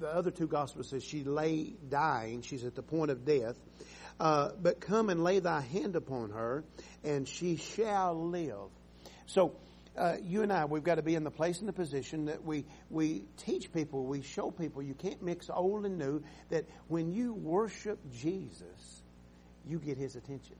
[0.00, 2.40] the other two gospels says she lay dying.
[2.42, 3.56] She's at the point of death.
[4.18, 6.64] Uh, but come and lay thy hand upon her,
[7.04, 8.70] and she shall live.
[9.26, 9.54] So,
[10.00, 12.42] uh, you and I, we've got to be in the place and the position that
[12.42, 17.12] we, we teach people, we show people, you can't mix old and new, that when
[17.12, 19.02] you worship Jesus,
[19.68, 20.56] you get his attention.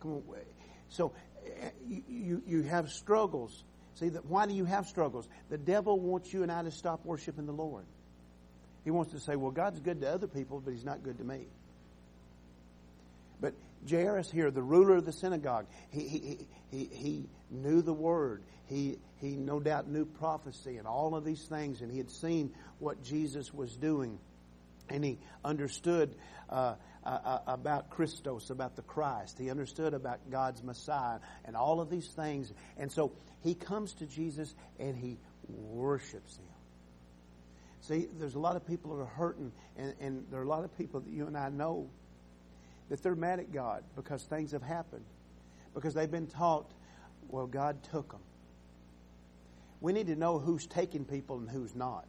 [0.00, 0.22] Come on.
[0.90, 1.12] So,
[1.46, 3.64] uh, you, you, you have struggles.
[3.94, 5.26] See, that why do you have struggles?
[5.48, 7.84] The devil wants you and I to stop worshiping the Lord.
[8.84, 11.24] He wants to say, well, God's good to other people, but he's not good to
[11.24, 11.46] me.
[13.40, 13.54] But
[13.88, 18.42] Jairus here, the ruler of the synagogue, he, he, he, he knew the word.
[18.66, 22.52] He, he no doubt knew prophecy and all of these things, and he had seen
[22.78, 24.18] what Jesus was doing.
[24.88, 26.14] And he understood
[26.48, 29.38] uh, uh, uh about Christos, about the Christ.
[29.38, 32.52] He understood about God's Messiah and all of these things.
[32.76, 33.12] And so
[33.42, 36.44] he comes to Jesus and he worships him.
[37.82, 40.64] See, there's a lot of people that are hurting, and, and there are a lot
[40.64, 41.88] of people that you and I know
[42.90, 45.04] that they're mad at God because things have happened.
[45.74, 46.70] Because they've been taught,
[47.28, 48.20] well, God took them.
[49.80, 52.04] We need to know who's taking people and who's not.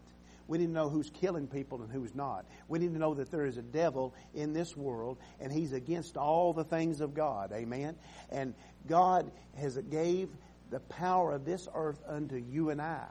[0.48, 2.46] We need to know who's killing people and who's not.
[2.68, 6.18] We need to know that there is a devil in this world and he's against
[6.18, 7.54] all the things of God.
[7.54, 7.96] Amen.
[8.30, 8.54] And
[8.88, 10.28] God has gave
[10.70, 13.06] the power of this earth unto you and I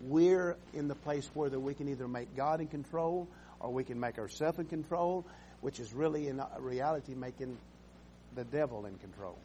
[0.00, 3.28] we're in the place where we can either make God in control
[3.60, 5.26] or we can make ourselves in control,
[5.60, 7.56] which is really in reality making
[8.34, 9.36] the devil in control.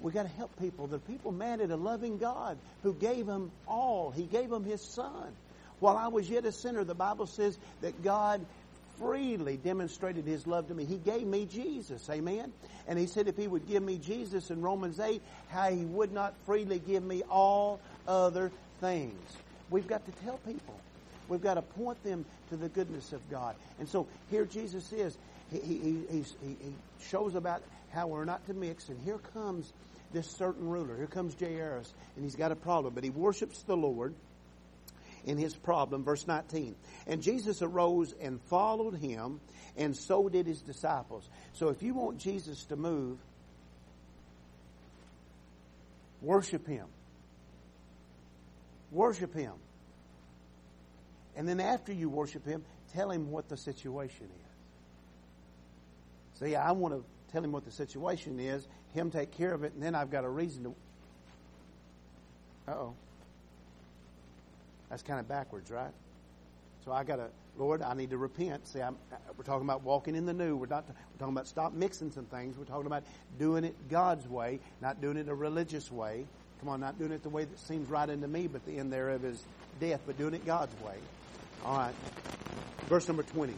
[0.00, 0.86] We got to help people.
[0.86, 4.10] The people mad at a loving God who gave them all.
[4.10, 5.32] He gave them His Son.
[5.80, 8.44] While I was yet a sinner, the Bible says that God
[8.98, 10.84] freely demonstrated His love to me.
[10.84, 12.08] He gave me Jesus.
[12.10, 12.52] Amen.
[12.86, 16.12] And He said if He would give me Jesus in Romans 8, how He would
[16.12, 19.18] not freely give me all other things.
[19.70, 20.74] We've got to tell people.
[21.28, 23.56] We've got to point them to the goodness of God.
[23.78, 25.16] And so here Jesus is.
[25.50, 26.74] He, he, he, he
[27.08, 28.88] shows about how we're not to mix.
[28.88, 29.72] And here comes
[30.12, 30.96] this certain ruler.
[30.96, 31.92] Here comes Jairus.
[32.16, 32.94] And he's got a problem.
[32.94, 34.14] But he worships the Lord
[35.24, 36.04] in his problem.
[36.04, 36.74] Verse 19.
[37.06, 39.40] And Jesus arose and followed him,
[39.76, 41.28] and so did his disciples.
[41.54, 43.18] So if you want Jesus to move,
[46.22, 46.86] worship him.
[48.94, 49.52] Worship Him.
[51.36, 54.40] And then after you worship Him, tell Him what the situation is.
[56.40, 59.72] See, I want to tell Him what the situation is, Him take care of it,
[59.74, 60.74] and then I've got a reason to.
[62.66, 62.94] Uh oh.
[64.90, 65.90] That's kind of backwards, right?
[66.84, 68.66] So I got to, Lord, I need to repent.
[68.68, 68.96] See, I'm,
[69.36, 70.56] we're talking about walking in the new.
[70.56, 70.84] We're not.
[70.86, 72.58] We're talking about stop mixing some things.
[72.58, 73.04] We're talking about
[73.38, 76.26] doing it God's way, not doing it a religious way.
[76.60, 78.92] Come on, not doing it the way that seems right unto me, but the end
[78.92, 79.42] thereof is
[79.80, 80.94] death, but doing it God's way.
[81.62, 81.94] All right.
[82.88, 83.52] Verse number 20.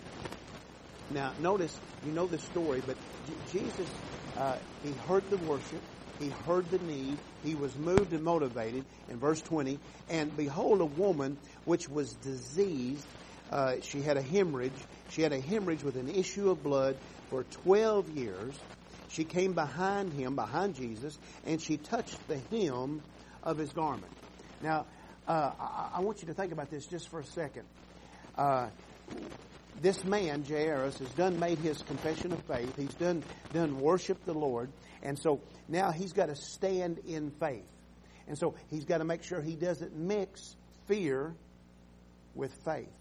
[1.11, 2.96] Now, notice, you know the story, but
[3.52, 3.88] Jesus,
[4.37, 5.80] uh, he heard the worship.
[6.18, 7.18] He heard the need.
[7.44, 8.85] He was moved and motivated.
[9.09, 9.78] In verse 20,
[10.11, 13.06] and behold, a woman which was diseased,
[13.52, 14.72] uh, she had a hemorrhage.
[15.11, 16.96] She had a hemorrhage with an issue of blood
[17.30, 18.54] for 12 years
[19.09, 23.00] she came behind him, behind Jesus, and she touched the hem
[23.42, 24.12] of his garment.
[24.62, 24.87] Now,
[25.26, 27.64] uh, I, I, want you to think about this just for a second.
[28.37, 28.68] Uh,
[29.81, 32.75] this man, Jairus, has done made his confession of faith.
[32.77, 33.22] He's done
[33.53, 34.70] done worship the Lord,
[35.03, 37.66] and so now he's got to stand in faith.
[38.29, 41.35] And so he's got to make sure he doesn't mix fear
[42.35, 42.92] with faith.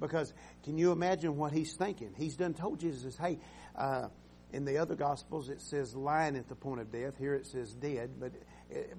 [0.00, 0.32] Because
[0.64, 2.14] can you imagine what he's thinking?
[2.16, 3.38] He's done told Jesus, "Hey,
[3.76, 4.08] uh,
[4.52, 7.16] in the other Gospels, it says lying at the point of death.
[7.18, 8.32] Here it says dead, but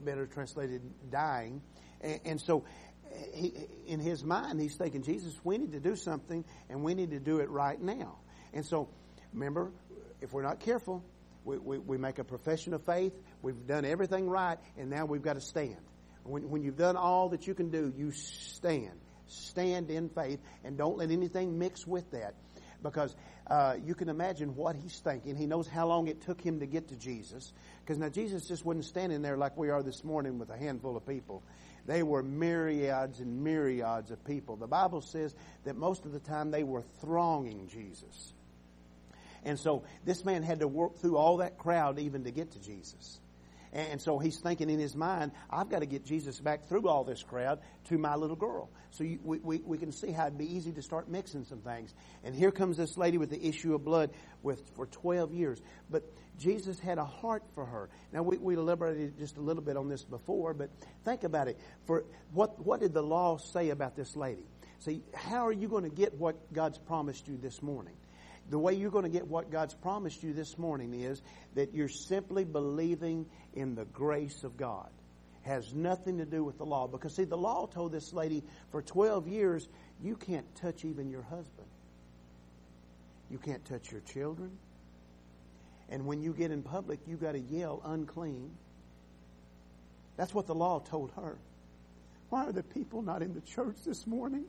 [0.03, 1.61] better translated dying.
[2.01, 2.63] And, and so,
[3.33, 3.53] he,
[3.87, 7.19] in his mind, he's thinking, Jesus, we need to do something, and we need to
[7.19, 8.17] do it right now.
[8.53, 8.89] And so,
[9.33, 9.71] remember,
[10.21, 11.03] if we're not careful,
[11.43, 15.21] we, we, we make a profession of faith, we've done everything right, and now we've
[15.21, 15.77] got to stand.
[16.23, 18.99] When, when you've done all that you can do, you stand.
[19.27, 22.35] Stand in faith, and don't let anything mix with that
[22.83, 23.15] because
[23.47, 25.35] uh, you can imagine what he's thinking.
[25.35, 27.51] He knows how long it took him to get to Jesus.
[27.81, 30.95] Because now Jesus just wasn't standing there like we are this morning with a handful
[30.95, 31.43] of people.
[31.85, 34.55] They were myriads and myriads of people.
[34.55, 38.33] The Bible says that most of the time they were thronging Jesus.
[39.43, 42.59] And so this man had to work through all that crowd even to get to
[42.59, 43.19] Jesus.
[43.73, 47.03] And so he's thinking in his mind, I've got to get Jesus back through all
[47.03, 48.69] this crowd to my little girl.
[48.91, 51.59] So you, we, we, we can see how it'd be easy to start mixing some
[51.61, 51.95] things.
[52.23, 54.11] And here comes this lady with the issue of blood
[54.43, 55.59] with, for 12 years.
[55.89, 56.03] But
[56.37, 57.89] Jesus had a heart for her.
[58.11, 60.69] Now we, we elaborated just a little bit on this before, but
[61.03, 61.59] think about it.
[61.85, 64.45] For what, what did the law say about this lady?
[64.79, 67.95] See, how are you going to get what God's promised you this morning?
[68.49, 71.21] The way you're going to get what God's promised you this morning is
[71.55, 74.89] that you're simply believing in the grace of God.
[75.43, 76.87] Has nothing to do with the law.
[76.87, 79.67] Because see, the law told this lady for 12 years,
[80.01, 81.67] you can't touch even your husband.
[83.29, 84.51] You can't touch your children.
[85.89, 88.51] And when you get in public, you got to yell unclean.
[90.17, 91.37] That's what the law told her.
[92.29, 94.45] Why are the people not in the church this morning?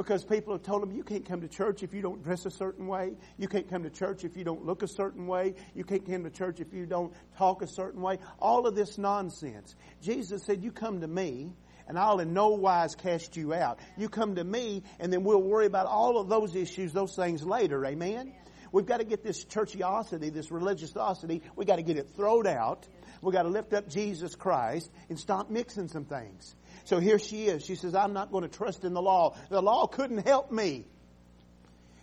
[0.00, 2.50] Because people have told them you can't come to church if you don't dress a
[2.50, 3.12] certain way.
[3.36, 5.54] You can't come to church if you don't look a certain way.
[5.74, 8.18] You can't come to church if you don't talk a certain way.
[8.38, 9.76] All of this nonsense.
[10.00, 11.52] Jesus said, you come to me
[11.86, 13.78] and I'll in no wise cast you out.
[13.98, 17.44] You come to me and then we'll worry about all of those issues, those things
[17.44, 17.84] later.
[17.84, 18.32] Amen?
[18.72, 22.88] We've got to get this churchiosity, this religiosity, we've got to get it thrown out.
[23.20, 26.54] We've got to lift up Jesus Christ and stop mixing some things.
[26.84, 27.64] So here she is.
[27.64, 29.36] She says, I'm not going to trust in the law.
[29.48, 30.86] The law couldn't help me.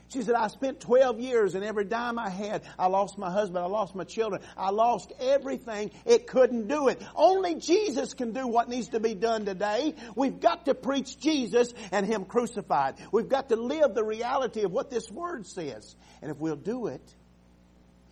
[0.10, 3.60] She said, I spent 12 years and every dime I had, I lost my husband,
[3.60, 5.92] I lost my children, I lost everything.
[6.06, 7.02] It couldn't do it.
[7.14, 9.96] Only Jesus can do what needs to be done today.
[10.16, 12.96] We've got to preach Jesus and Him crucified.
[13.12, 15.96] We've got to live the reality of what this Word says.
[16.22, 17.04] And if we'll do it,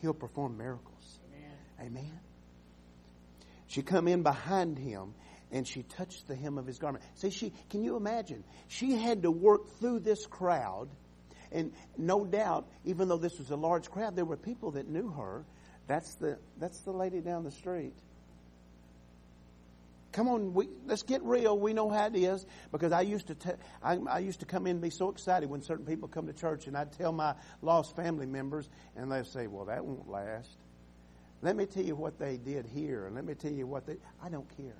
[0.01, 1.19] He'll perform miracles.
[1.79, 1.97] Amen.
[1.97, 2.19] Amen.
[3.67, 5.13] She come in behind Him
[5.51, 7.03] and she touched the hem of his garment.
[7.15, 8.43] See, she, can you imagine?
[8.67, 10.89] She had to work through this crowd.
[11.51, 15.09] And no doubt, even though this was a large crowd, there were people that knew
[15.11, 15.45] her.
[15.87, 17.93] That's the, that's the lady down the street.
[20.15, 21.59] Come on, we, let's get real.
[21.59, 24.65] We know how it is because I used to te- I, I used to come
[24.65, 27.35] in and be so excited when certain people come to church, and I'd tell my
[27.61, 30.55] lost family members, and they'd say, "Well, that won't last."
[31.41, 33.97] Let me tell you what they did here, and let me tell you what they.
[34.23, 34.77] I don't care.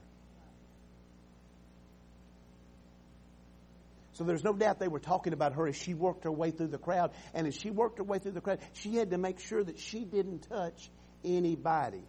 [4.16, 6.68] So there's no doubt they were talking about her as she worked her way through
[6.68, 7.12] the crowd.
[7.34, 9.78] And as she worked her way through the crowd, she had to make sure that
[9.78, 10.90] she didn't touch
[11.26, 12.04] anybody.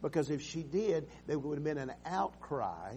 [0.00, 2.94] Because if she did, there would have been an outcry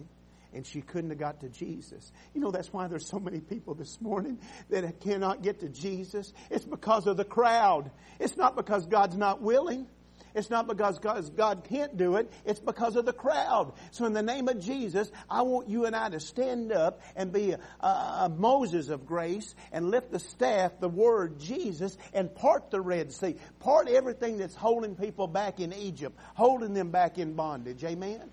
[0.52, 2.12] and she couldn't have got to Jesus.
[2.32, 4.38] You know, that's why there's so many people this morning
[4.70, 6.32] that cannot get to Jesus.
[6.48, 7.90] It's because of the crowd.
[8.20, 9.88] It's not because God's not willing.
[10.34, 12.30] It's not because God can't do it.
[12.44, 13.72] It's because of the crowd.
[13.92, 17.32] So in the name of Jesus, I want you and I to stand up and
[17.32, 22.72] be a, a, Moses of grace and lift the staff, the word Jesus, and part
[22.72, 23.36] the Red Sea.
[23.60, 27.84] Part everything that's holding people back in Egypt, holding them back in bondage.
[27.84, 28.16] Amen?
[28.16, 28.30] Amen.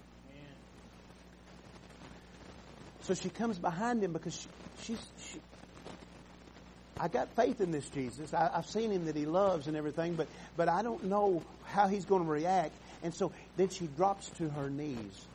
[3.02, 4.48] So she comes behind him because she,
[4.84, 5.40] she's, she,
[7.02, 8.32] I got faith in this Jesus.
[8.32, 11.88] I, have seen him that he loves and everything, but, but I don't know how
[11.88, 12.76] he's going to react.
[13.02, 15.26] And so then she drops to her knees.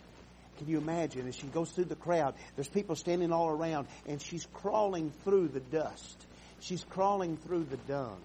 [0.58, 1.26] Can you imagine?
[1.26, 5.48] As she goes through the crowd, there's people standing all around, and she's crawling through
[5.48, 6.26] the dust.
[6.60, 8.16] She's crawling through the dung.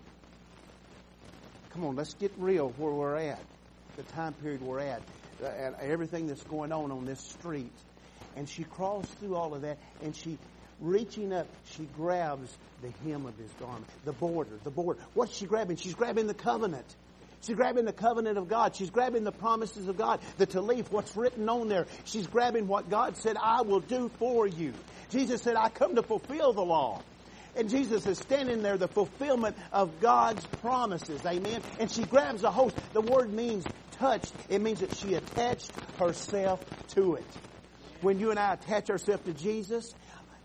[1.71, 3.41] Come on, let's get real where we're at,
[3.97, 5.01] the time period we're at,
[5.43, 7.73] uh, and everything that's going on on this street.
[8.37, 10.37] And she crawls through all of that, and she
[10.81, 14.99] reaching up, she grabs the hem of his garment, the border, the border.
[15.13, 15.77] What's she grabbing?
[15.77, 16.85] She's grabbing the covenant.
[17.41, 18.75] She's grabbing the covenant of God.
[18.75, 21.87] She's grabbing the promises of God, the tallith, what's written on there.
[22.05, 24.73] She's grabbing what God said, I will do for you.
[25.09, 27.01] Jesus said, I come to fulfill the law.
[27.55, 31.25] And Jesus is standing there, the fulfillment of God's promises.
[31.25, 31.61] Amen.
[31.79, 32.75] And she grabs a host.
[32.93, 34.33] The word means touched.
[34.47, 37.25] It means that she attached herself to it.
[38.01, 39.93] When you and I attach ourselves to Jesus,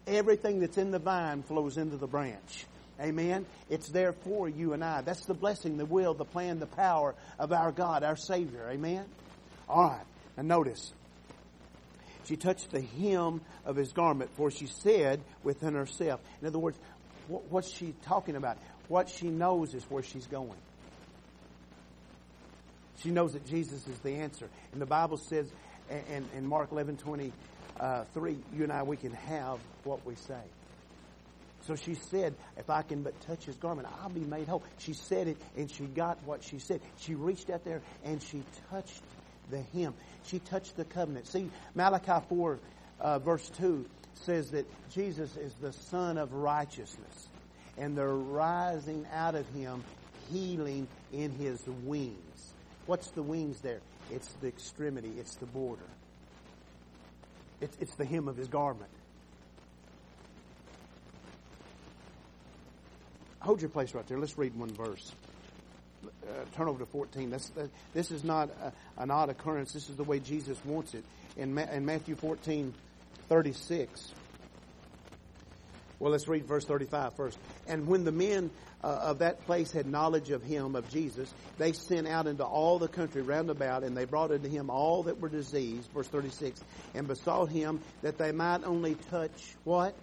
[0.07, 2.67] Everything that's in the vine flows into the branch.
[3.01, 3.45] Amen.
[3.69, 5.03] It's there for you and I.
[5.03, 8.69] That's the blessing, the will, the plan, the power of our God, our Savior.
[8.71, 9.05] Amen.
[9.69, 10.05] All right.
[10.37, 10.93] Now notice.
[12.27, 16.21] She touched the hem of his garment, for she said within herself.
[16.41, 16.79] In other words,
[17.29, 18.59] what's she talking about?
[18.89, 20.59] What she knows is where she's going.
[23.03, 24.49] She knows that Jesus is the answer.
[24.73, 25.51] And the Bible says
[26.35, 27.33] in, Mark 11 20,
[27.81, 30.41] uh, 3, you and I, we can have what we say.
[31.67, 34.63] So she said, if I can but touch his garment, I'll be made whole.
[34.79, 36.81] She said it and she got what she said.
[36.99, 39.03] She reached out there and she touched
[39.51, 39.95] the hem.
[40.25, 41.27] She touched the covenant.
[41.27, 42.59] See, Malachi 4
[43.01, 43.85] uh, verse 2
[44.15, 47.29] says that Jesus is the son of righteousness
[47.77, 49.83] and they're rising out of him
[50.31, 52.55] healing in his wings.
[52.87, 53.81] What's the wings there?
[54.13, 55.83] It's the extremity, it's the border.
[57.61, 58.91] It's, it's the hem of his garment.
[63.41, 64.19] Hold your place right there.
[64.19, 65.13] Let's read one verse.
[66.05, 67.31] Uh, turn over to 14.
[67.31, 69.73] That's, that, this is not a, an odd occurrence.
[69.73, 71.05] This is the way Jesus wants it.
[71.37, 72.75] In, Ma- in Matthew 14,
[73.29, 74.13] 36.
[75.99, 77.39] Well, let's read verse 35 first.
[77.69, 78.51] And when the men
[78.83, 82.79] uh, of that place had knowledge of him, of Jesus, they sent out into all
[82.79, 86.63] the country round about, and they brought unto him all that were diseased, verse 36,
[86.95, 89.95] and besought him that they might only touch what?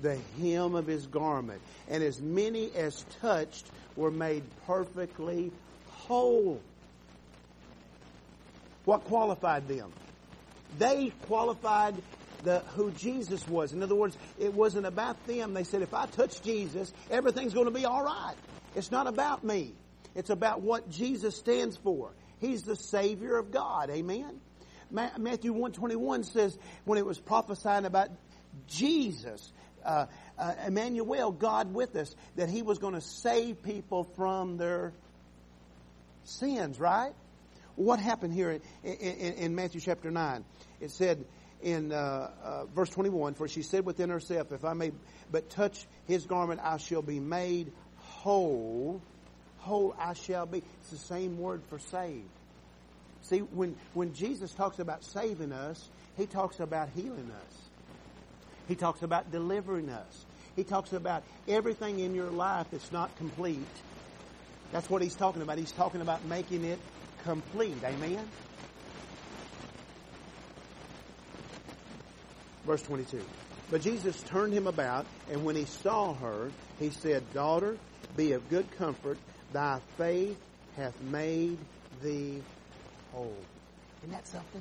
[0.00, 1.60] The hem of his garment.
[1.88, 5.50] And as many as touched were made perfectly
[5.86, 6.60] whole.
[8.84, 9.92] What qualified them?
[10.78, 11.94] They qualified
[12.44, 13.72] the, who Jesus was.
[13.72, 15.54] In other words, it wasn't about them.
[15.54, 18.34] They said, if I touch Jesus, everything's going to be all right.
[18.74, 19.72] It's not about me.
[20.14, 22.10] It's about what Jesus stands for.
[22.40, 23.90] He's the Savior of God.
[23.90, 24.40] Amen?
[24.90, 28.08] Matthew 121 says, when it was prophesying about
[28.66, 29.52] Jesus,
[29.84, 30.06] uh,
[30.38, 34.92] uh, Emmanuel, God with us, that He was going to save people from their
[36.24, 37.12] sins, right?
[37.76, 40.44] What happened here in, in, in Matthew chapter 9?
[40.80, 41.24] It said,
[41.62, 44.92] in uh, uh, verse 21, for she said within herself, If I may
[45.30, 49.00] but touch his garment, I shall be made whole.
[49.58, 50.62] Whole I shall be.
[50.80, 52.28] It's the same word for saved.
[53.22, 57.58] See, when, when Jesus talks about saving us, he talks about healing us.
[58.68, 60.26] He talks about delivering us.
[60.56, 63.58] He talks about everything in your life that's not complete.
[64.72, 65.58] That's what he's talking about.
[65.58, 66.78] He's talking about making it
[67.24, 67.82] complete.
[67.84, 68.26] Amen?
[72.68, 73.22] Verse 22.
[73.70, 77.78] But Jesus turned him about, and when he saw her, he said, Daughter,
[78.14, 79.16] be of good comfort.
[79.54, 80.36] Thy faith
[80.76, 81.56] hath made
[82.02, 82.42] thee
[83.10, 83.34] whole.
[84.02, 84.60] Isn't that something?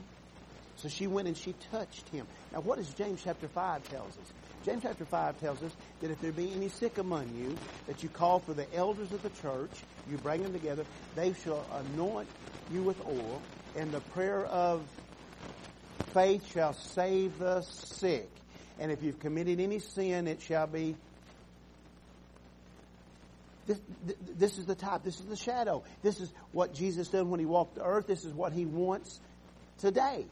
[0.77, 2.25] So she went and she touched him.
[2.53, 4.33] Now, what does James chapter 5 tells us?
[4.63, 8.09] James chapter 5 tells us that if there be any sick among you, that you
[8.09, 9.71] call for the elders of the church,
[10.09, 10.85] you bring them together,
[11.15, 12.29] they shall anoint
[12.71, 13.41] you with oil,
[13.75, 14.81] and the prayer of
[16.13, 18.29] faith shall save the sick.
[18.79, 20.95] And if you've committed any sin, it shall be.
[23.65, 23.79] This,
[24.37, 25.03] this is the type.
[25.03, 25.83] This is the shadow.
[26.01, 28.07] This is what Jesus did when he walked the earth.
[28.07, 29.19] This is what he wants
[29.79, 30.25] today.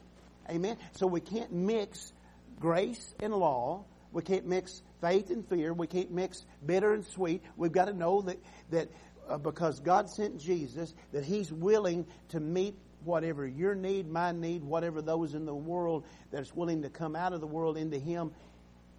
[0.48, 0.76] Amen.
[0.92, 2.12] So we can't mix
[2.60, 3.84] grace and law.
[4.12, 5.74] We can't mix faith and fear.
[5.74, 7.42] We can't mix bitter and sweet.
[7.56, 8.38] We've got to know that
[8.70, 8.88] that
[9.28, 12.76] uh, because God sent Jesus, that He's willing to meet
[13.06, 17.32] whatever your need, my need, whatever those in the world that's willing to come out
[17.32, 18.32] of the world into Him,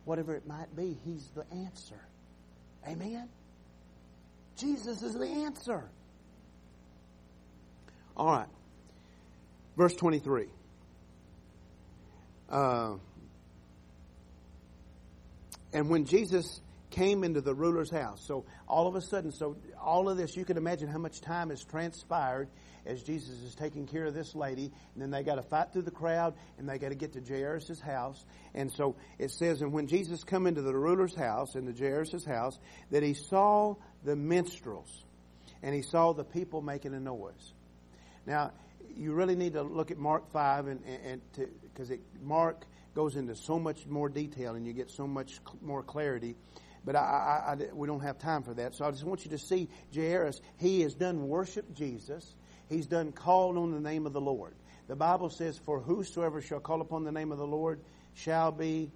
[0.05, 1.99] whatever it might be, He's the answer.
[2.87, 3.29] Amen?
[4.55, 5.89] Jesus is the answer.
[8.15, 8.47] All right.
[9.75, 10.47] Verse 23.
[12.49, 12.95] Uh,
[15.73, 20.09] and when Jesus came into the ruler's house, so all of a sudden, so all
[20.09, 22.47] of this, you can imagine how much time has transpired
[22.87, 25.83] as Jesus is taking care of this lady, and then they got to fight through
[25.83, 28.23] the crowd, and they got to get to Jairus' house.
[28.53, 32.57] And so it says, and when Jesus come into the ruler's house, into Jairus' house,
[32.91, 35.03] that he saw the minstrels,
[35.61, 37.53] and he saw the people making a noise.
[38.25, 38.51] Now,
[38.95, 41.21] you really need to look at Mark 5 and, and
[41.61, 42.65] because Mark
[42.95, 46.35] goes into so much more detail and you get so much more clarity.
[46.83, 48.73] But I, I, I, we don't have time for that.
[48.73, 50.41] So I just want you to see Jairus.
[50.57, 52.35] He has done worship Jesus.
[52.69, 54.53] He's done called on the name of the Lord.
[54.87, 57.79] The Bible says, For whosoever shall call upon the name of the Lord
[58.13, 58.91] shall be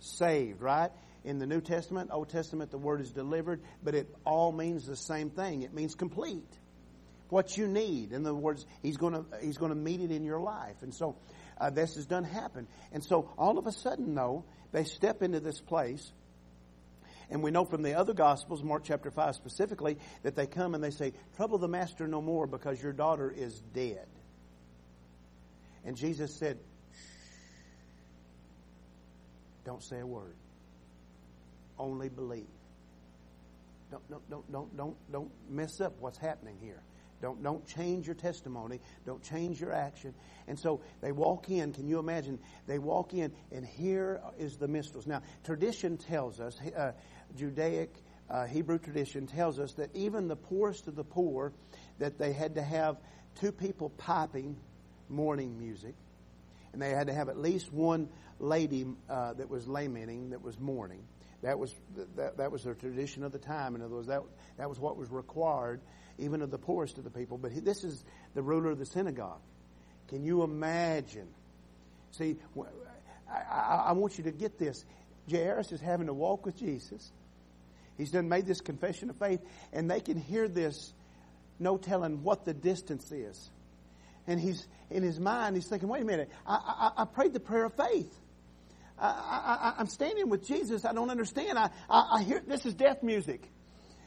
[0.00, 0.90] saved, right?
[1.24, 4.96] In the New Testament, Old Testament, the word is delivered, but it all means the
[4.96, 5.62] same thing.
[5.62, 6.48] It means complete.
[7.30, 8.12] What you need.
[8.12, 10.76] In other words, He's going to, he's going to meet it in your life.
[10.82, 11.16] And so,
[11.58, 12.66] uh, this has done happen.
[12.92, 16.12] And so, all of a sudden, though, they step into this place
[17.30, 20.82] and we know from the other Gospels, Mark chapter 5 specifically, that they come and
[20.82, 24.06] they say, Trouble the master no more because your daughter is dead.
[25.84, 26.58] And Jesus said.
[29.64, 30.34] Don't say a word.
[31.78, 32.44] Only believe.
[33.90, 36.82] Don't, don't, don't, don't, don't, don't mess up what's happening here.
[37.24, 38.80] Don't, don't change your testimony.
[39.06, 40.12] Don't change your action.
[40.46, 41.72] And so they walk in.
[41.72, 42.38] Can you imagine?
[42.66, 45.06] They walk in, and here is the minstrels.
[45.06, 46.92] Now, tradition tells us, uh,
[47.34, 47.94] Judaic
[48.28, 51.54] uh, Hebrew tradition tells us that even the poorest of the poor,
[51.98, 52.98] that they had to have
[53.40, 54.54] two people piping
[55.08, 55.94] mourning music,
[56.74, 60.60] and they had to have at least one lady uh, that was lamenting, that was
[60.60, 61.00] mourning.
[61.44, 61.74] That was
[62.16, 63.74] that, that was the tradition of the time.
[63.74, 64.22] In other words, that
[64.56, 65.82] that was what was required,
[66.18, 67.36] even of the poorest of the people.
[67.36, 68.02] But he, this is
[68.34, 69.40] the ruler of the synagogue.
[70.08, 71.28] Can you imagine?
[72.12, 72.36] See,
[73.30, 74.86] I, I, I want you to get this.
[75.30, 77.12] Jairus is having to walk with Jesus.
[77.98, 79.40] He's done made this confession of faith,
[79.72, 80.94] and they can hear this,
[81.58, 83.50] no telling what the distance is.
[84.26, 87.40] And he's in his mind, he's thinking, wait a minute, I, I, I prayed the
[87.40, 88.12] prayer of faith.
[88.98, 90.84] I, am standing with Jesus.
[90.84, 91.58] I don't understand.
[91.58, 93.42] I, I, hear this is death music.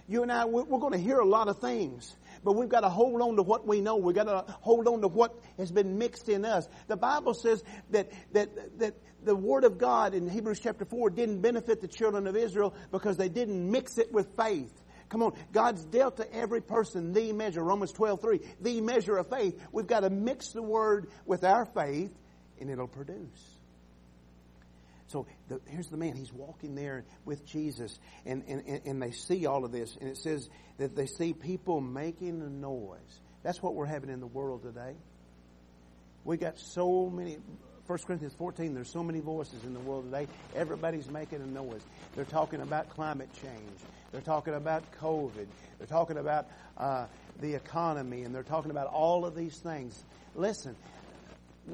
[0.07, 2.81] You and I, we're, we're going to hear a lot of things, but we've got
[2.81, 3.97] to hold on to what we know.
[3.97, 6.67] We've got to hold on to what has been mixed in us.
[6.87, 11.41] The Bible says that that that the Word of God in Hebrews chapter 4 didn't
[11.41, 14.71] benefit the children of Israel because they didn't mix it with faith.
[15.09, 19.29] Come on, God's dealt to every person the measure, Romans 12, 3, the measure of
[19.29, 19.61] faith.
[19.71, 22.11] We've got to mix the Word with our faith
[22.59, 23.56] and it'll produce.
[25.07, 26.15] So the, here's the man.
[26.15, 29.97] He's walking there with Jesus, and, and, and they see all of this.
[29.99, 33.21] And it says that they see people making a noise.
[33.43, 34.95] That's what we're having in the world today.
[36.25, 37.37] We got so many
[37.87, 40.27] 1 Corinthians 14, there's so many voices in the world today.
[40.53, 41.81] Everybody's making a noise.
[42.15, 43.79] They're talking about climate change.
[44.11, 45.47] They're talking about COVID.
[45.77, 46.47] They're talking about
[46.77, 47.05] uh,
[47.39, 50.03] the economy, and they're talking about all of these things.
[50.35, 50.75] Listen,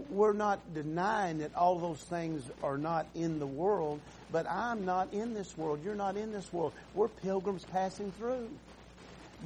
[0.09, 3.99] we're not denying that all those things are not in the world,
[4.31, 5.81] but I'm not in this world.
[5.83, 6.73] You're not in this world.
[6.95, 8.49] We're pilgrims passing through.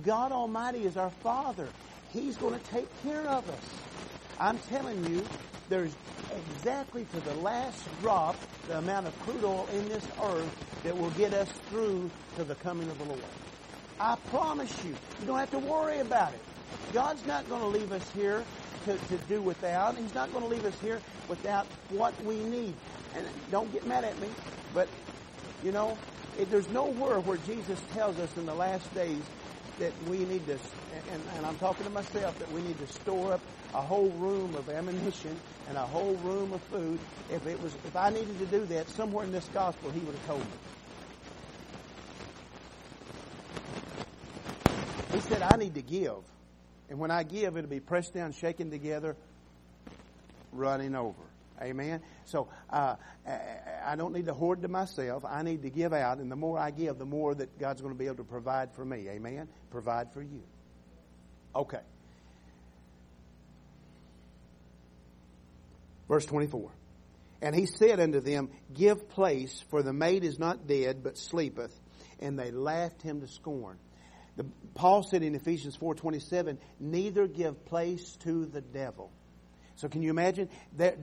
[0.05, 1.67] God Almighty is our Father.
[2.13, 3.59] He's going to take care of us.
[4.39, 5.23] I'm telling you,
[5.69, 5.93] there's
[6.55, 8.35] exactly to the last drop
[8.67, 12.55] the amount of crude oil in this earth that will get us through to the
[12.55, 13.19] coming of the Lord.
[13.99, 16.39] I promise you, you don't have to worry about it.
[16.93, 18.43] God's not going to leave us here
[18.87, 19.97] to, to do without.
[19.97, 22.73] He's not going to leave us here without what we need.
[23.15, 24.27] And don't get mad at me,
[24.73, 24.87] but,
[25.63, 25.97] you know,
[26.37, 29.21] it, there's nowhere where Jesus tells us in the last days
[29.79, 30.57] that we need to,
[31.11, 33.41] and, and I'm talking to myself, that we need to store up
[33.73, 35.35] a whole room of ammunition
[35.67, 36.99] and a whole room of food.
[37.31, 40.15] If it was, if I needed to do that, somewhere in this gospel, he would
[40.15, 40.45] have told me.
[45.13, 46.15] He said, I need to give.
[46.89, 49.15] And when I give, it'll be pressed down, shaken together,
[50.51, 51.23] running over.
[51.61, 52.01] Amen.
[52.25, 52.95] So uh,
[53.85, 55.25] I don't need to hoard to myself.
[55.25, 57.93] I need to give out, and the more I give, the more that God's going
[57.93, 59.07] to be able to provide for me.
[59.09, 59.47] Amen.
[59.71, 60.43] Provide for you.
[61.55, 61.81] Okay.
[66.07, 66.71] Verse 24.
[67.41, 71.73] And he said unto them, Give place, for the maid is not dead, but sleepeth.
[72.19, 73.77] And they laughed him to scorn.
[74.37, 79.11] The, Paul said in Ephesians 4.27, Neither give place to the devil.
[79.77, 80.97] So can you imagine that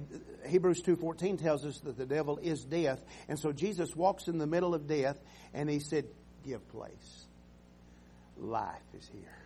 [0.46, 3.00] Hebrews 2:14 tells us that the devil is death.
[3.28, 5.20] And so Jesus walks in the middle of death
[5.52, 6.06] and he said,
[6.42, 7.26] "Give place.
[8.36, 9.38] Life is here.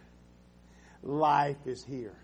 [1.03, 2.17] Life is here."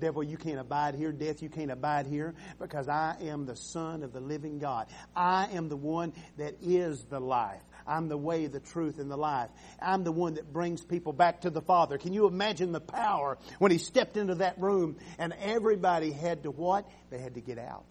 [0.00, 1.12] Devil, you can't abide here.
[1.12, 4.88] Death, you can't abide here because I am the Son of the living God.
[5.14, 7.62] I am the one that is the life.
[7.86, 9.50] I'm the way, the truth, and the life.
[9.80, 11.98] I'm the one that brings people back to the Father.
[11.98, 16.50] Can you imagine the power when he stepped into that room and everybody had to
[16.50, 16.88] what?
[17.10, 17.86] They had to get out.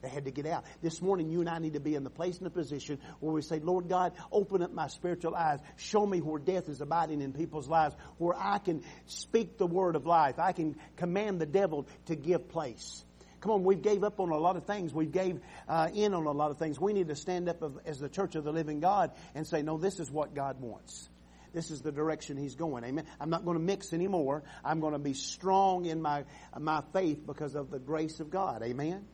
[0.00, 0.64] They had to get out.
[0.80, 3.32] This morning, you and I need to be in the place and the position where
[3.32, 5.58] we say, Lord God, open up my spiritual eyes.
[5.76, 9.96] Show me where death is abiding in people's lives, where I can speak the word
[9.96, 10.38] of life.
[10.38, 13.04] I can command the devil to give place.
[13.40, 14.92] Come on, we've gave up on a lot of things.
[14.92, 16.80] We've gave uh, in on a lot of things.
[16.80, 19.78] We need to stand up as the church of the living God and say, no,
[19.78, 21.08] this is what God wants.
[21.54, 22.84] This is the direction He's going.
[22.84, 23.06] Amen.
[23.20, 24.42] I'm not going to mix anymore.
[24.64, 26.24] I'm going to be strong in my,
[26.58, 28.62] my faith because of the grace of God.
[28.62, 29.04] Amen.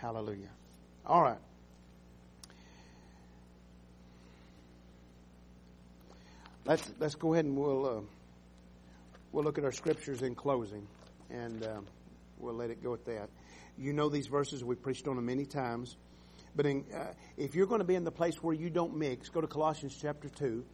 [0.00, 0.50] Hallelujah.
[1.06, 1.38] All right.
[6.66, 8.00] Let's let's go ahead and we'll uh,
[9.32, 10.86] we'll look at our scriptures in closing,
[11.30, 11.80] and uh,
[12.38, 13.28] we'll let it go at that.
[13.78, 15.96] You know these verses; we've preached on them many times.
[16.56, 17.06] But in, uh,
[17.36, 19.96] if you're going to be in the place where you don't mix, go to Colossians
[20.00, 20.64] chapter two.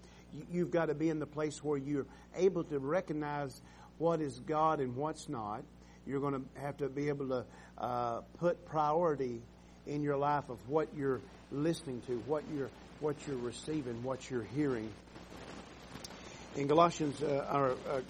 [0.52, 3.60] You've got to be in the place where you're able to recognize
[3.98, 5.62] what is God and what's not.
[6.06, 7.44] You're going to have to be able to
[7.78, 9.42] uh, put priority
[9.86, 11.20] in your life of what you're
[11.50, 12.70] listening to, what you're
[13.00, 14.90] what you're receiving, what you're hearing.
[16.56, 18.00] In Galatians, uh, uh,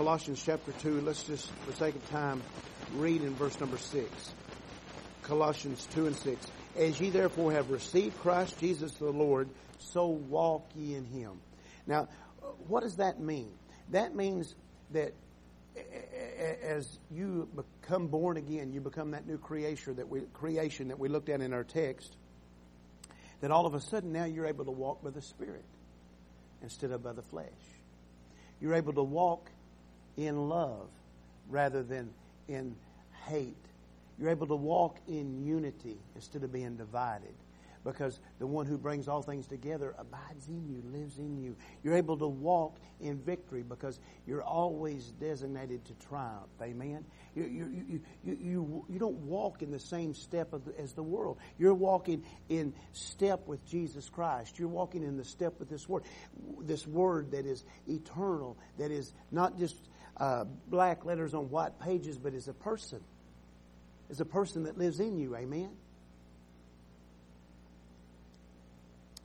[0.00, 2.40] Colossians chapter two, let's just, for sake of time,
[2.94, 4.32] read in verse number six.
[5.24, 6.46] Colossians two and six.
[6.74, 11.32] As ye therefore have received Christ Jesus the Lord, so walk ye in Him.
[11.86, 12.08] Now,
[12.66, 13.50] what does that mean?
[13.90, 14.54] That means
[14.92, 15.12] that
[16.62, 21.10] as you become born again, you become that new creation that we creation that we
[21.10, 22.16] looked at in our text.
[23.40, 25.64] that all of a sudden now you're able to walk by the Spirit
[26.62, 27.46] instead of by the flesh.
[28.60, 29.50] You're able to walk
[30.26, 30.88] in love
[31.48, 32.10] rather than
[32.48, 32.76] in
[33.26, 33.56] hate.
[34.18, 37.34] You're able to walk in unity instead of being divided
[37.84, 41.56] because the one who brings all things together abides in you, lives in you.
[41.82, 46.50] You're able to walk in victory because you're always designated to triumph.
[46.60, 47.04] Amen.
[47.34, 51.02] You, you, you, you, you, you don't walk in the same step the, as the
[51.02, 51.38] world.
[51.58, 54.58] You're walking in step with Jesus Christ.
[54.58, 56.04] You're walking in the step with this word,
[56.60, 59.76] this word that is eternal, that is not just
[60.20, 63.00] uh, black letters on white pages, but is a person.
[64.10, 65.34] Is a person that lives in you.
[65.34, 65.70] Amen.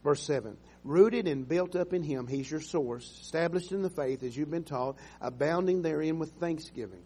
[0.04, 4.24] Verse 7 Rooted and built up in Him, He's your source, established in the faith
[4.24, 7.02] as you've been taught, abounding therein with thanksgiving.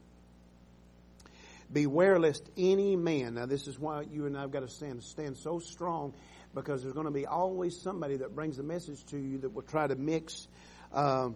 [1.72, 5.04] Beware lest any man, now this is why you and I have got to stand,
[5.04, 6.14] stand so strong
[6.54, 9.62] because there's going to be always somebody that brings a message to you that will
[9.62, 10.48] try to mix
[10.92, 11.30] uh,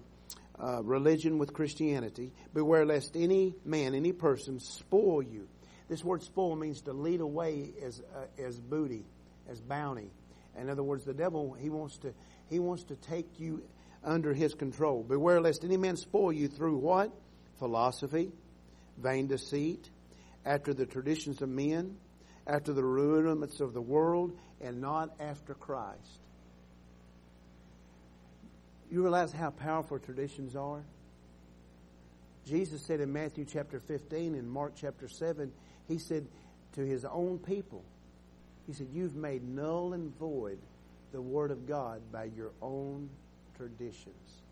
[0.59, 2.31] uh, religion with Christianity.
[2.53, 5.47] Beware lest any man, any person spoil you.
[5.89, 9.05] This word spoil means to lead away as, uh, as booty,
[9.49, 10.11] as bounty.
[10.57, 12.13] In other words, the devil, he wants to,
[12.49, 13.63] he wants to take you
[14.03, 15.03] under his control.
[15.03, 17.11] Beware lest any man spoil you through what?
[17.59, 18.31] Philosophy,
[18.97, 19.89] vain deceit,
[20.45, 21.97] after the traditions of men,
[22.45, 26.19] after the rudiments of the world, and not after Christ.
[28.93, 30.83] You realize how powerful traditions are?
[32.45, 35.51] Jesus said in Matthew chapter 15 and Mark chapter 7,
[35.87, 36.27] he said
[36.73, 37.83] to his own people,
[38.67, 40.59] he said, You've made null and void
[41.11, 43.09] the Word of God by your own
[43.57, 44.42] traditions.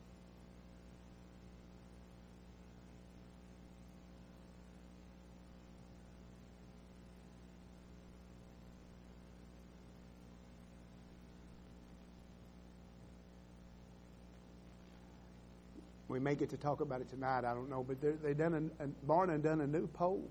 [16.12, 17.46] We may get to talk about it tonight.
[17.46, 20.30] I don't know, but they done a, Barna done a new poll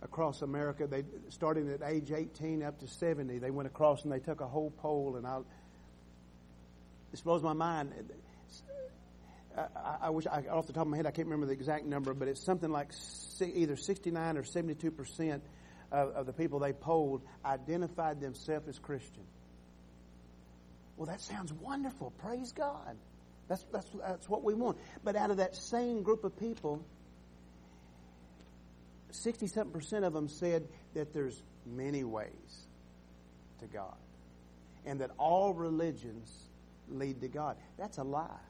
[0.00, 0.86] across America.
[0.86, 3.38] They starting at age 18 up to 70.
[3.38, 5.40] They went across and they took a whole poll, and I
[7.10, 7.92] this blows my mind.
[9.56, 11.84] I, I, wish I, off the top of my head I can't remember the exact
[11.84, 12.92] number, but it's something like
[13.40, 15.42] either 69 or 72 percent
[15.90, 19.24] of the people they polled identified themselves as Christian.
[20.96, 22.12] Well, that sounds wonderful.
[22.12, 22.96] Praise God.
[23.52, 24.78] That's, that's, that's what we want.
[25.04, 26.82] But out of that same group of people,
[29.10, 32.66] 67 percent of them said that there's many ways
[33.60, 33.94] to God
[34.86, 36.32] and that all religions
[36.88, 37.58] lead to God.
[37.76, 38.40] That's a lie.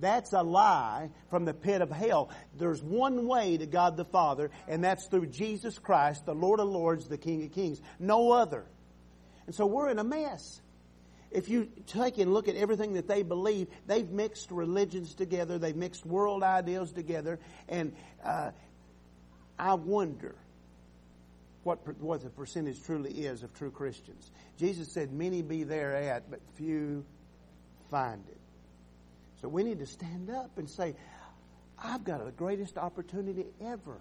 [0.00, 2.30] That's a lie from the pit of hell.
[2.56, 6.68] There's one way to God the Father, and that's through Jesus Christ, the Lord of
[6.68, 7.78] Lords, the King of Kings.
[7.98, 8.64] No other.
[9.44, 10.62] And so we're in a mess.
[11.30, 15.76] If you take and look at everything that they believe, they've mixed religions together, they've
[15.76, 17.92] mixed world ideals together, and
[18.24, 18.50] uh,
[19.58, 20.34] I wonder
[21.64, 24.30] what, what the percentage truly is of true Christians.
[24.56, 27.04] Jesus said, Many be thereat, but few
[27.90, 28.38] find it.
[29.42, 30.94] So we need to stand up and say,
[31.78, 33.98] I've got the greatest opportunity ever.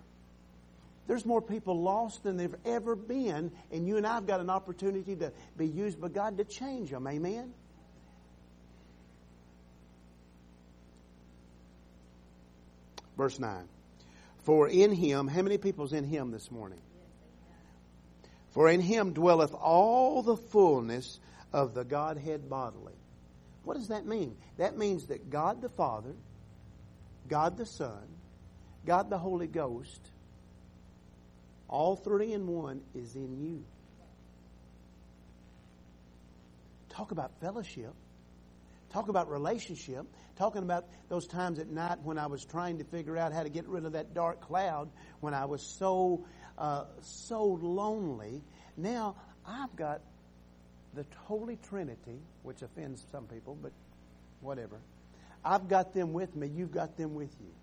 [1.07, 5.15] There's more people lost than there've ever been, and you and I've got an opportunity
[5.15, 7.07] to be used by God to change them.
[7.07, 7.53] Amen?
[13.17, 13.67] Verse 9.
[14.43, 16.79] For in him, how many people's in him this morning?
[18.51, 21.19] For in him dwelleth all the fullness
[21.53, 22.93] of the Godhead bodily.
[23.63, 24.35] What does that mean?
[24.57, 26.13] That means that God the Father,
[27.27, 28.07] God the Son,
[28.85, 30.01] God the Holy Ghost,
[31.69, 33.63] all three in one is in you.
[36.89, 37.93] Talk about fellowship.
[38.91, 40.05] Talk about relationship.
[40.37, 43.49] Talking about those times at night when I was trying to figure out how to
[43.49, 44.89] get rid of that dark cloud,
[45.19, 46.25] when I was so,
[46.57, 48.41] uh, so lonely.
[48.77, 49.15] Now
[49.45, 50.01] I've got
[50.93, 53.71] the Holy Trinity, which offends some people, but
[54.41, 54.77] whatever.
[55.43, 56.47] I've got them with me.
[56.47, 57.53] You've got them with you.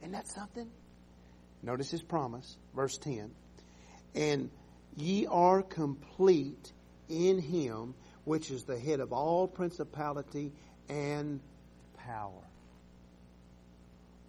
[0.00, 0.68] Isn't that something?
[1.62, 3.30] Notice his promise, verse 10.
[4.14, 4.50] And
[4.96, 6.72] ye are complete
[7.08, 7.94] in him
[8.24, 10.52] which is the head of all principality
[10.88, 11.40] and
[12.06, 12.42] power.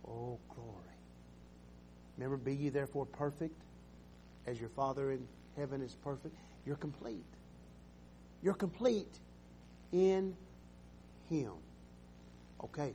[0.07, 0.69] Oh, glory.
[2.17, 3.61] Remember, be ye therefore perfect
[4.45, 5.27] as your Father in
[5.57, 6.35] heaven is perfect.
[6.65, 7.23] You're complete.
[8.41, 9.19] You're complete
[9.91, 10.35] in
[11.29, 11.53] Him.
[12.63, 12.93] Okay,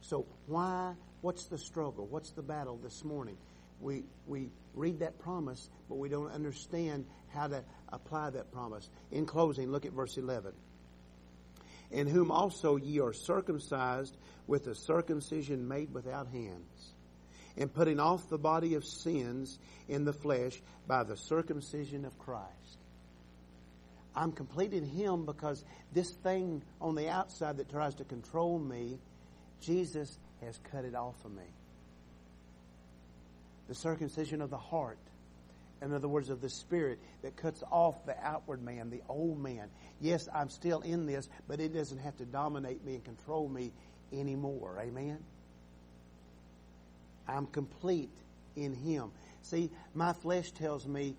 [0.00, 2.06] so why, what's the struggle?
[2.06, 3.36] What's the battle this morning?
[3.80, 8.88] We, we read that promise, but we don't understand how to apply that promise.
[9.10, 10.52] In closing, look at verse 11.
[11.90, 14.16] In whom also ye are circumcised
[14.46, 16.92] with a circumcision made without hands,
[17.56, 19.58] and putting off the body of sins
[19.88, 22.78] in the flesh by the circumcision of Christ.
[24.14, 28.98] I'm complete in Him because this thing on the outside that tries to control me,
[29.60, 31.44] Jesus has cut it off of me.
[33.70, 34.98] The circumcision of the heart,
[35.80, 39.68] in other words, of the spirit that cuts off the outward man, the old man.
[40.00, 43.70] Yes, I'm still in this, but it doesn't have to dominate me and control me
[44.12, 44.76] anymore.
[44.82, 45.20] Amen?
[47.28, 48.10] I'm complete
[48.56, 49.12] in Him.
[49.42, 51.14] See, my flesh tells me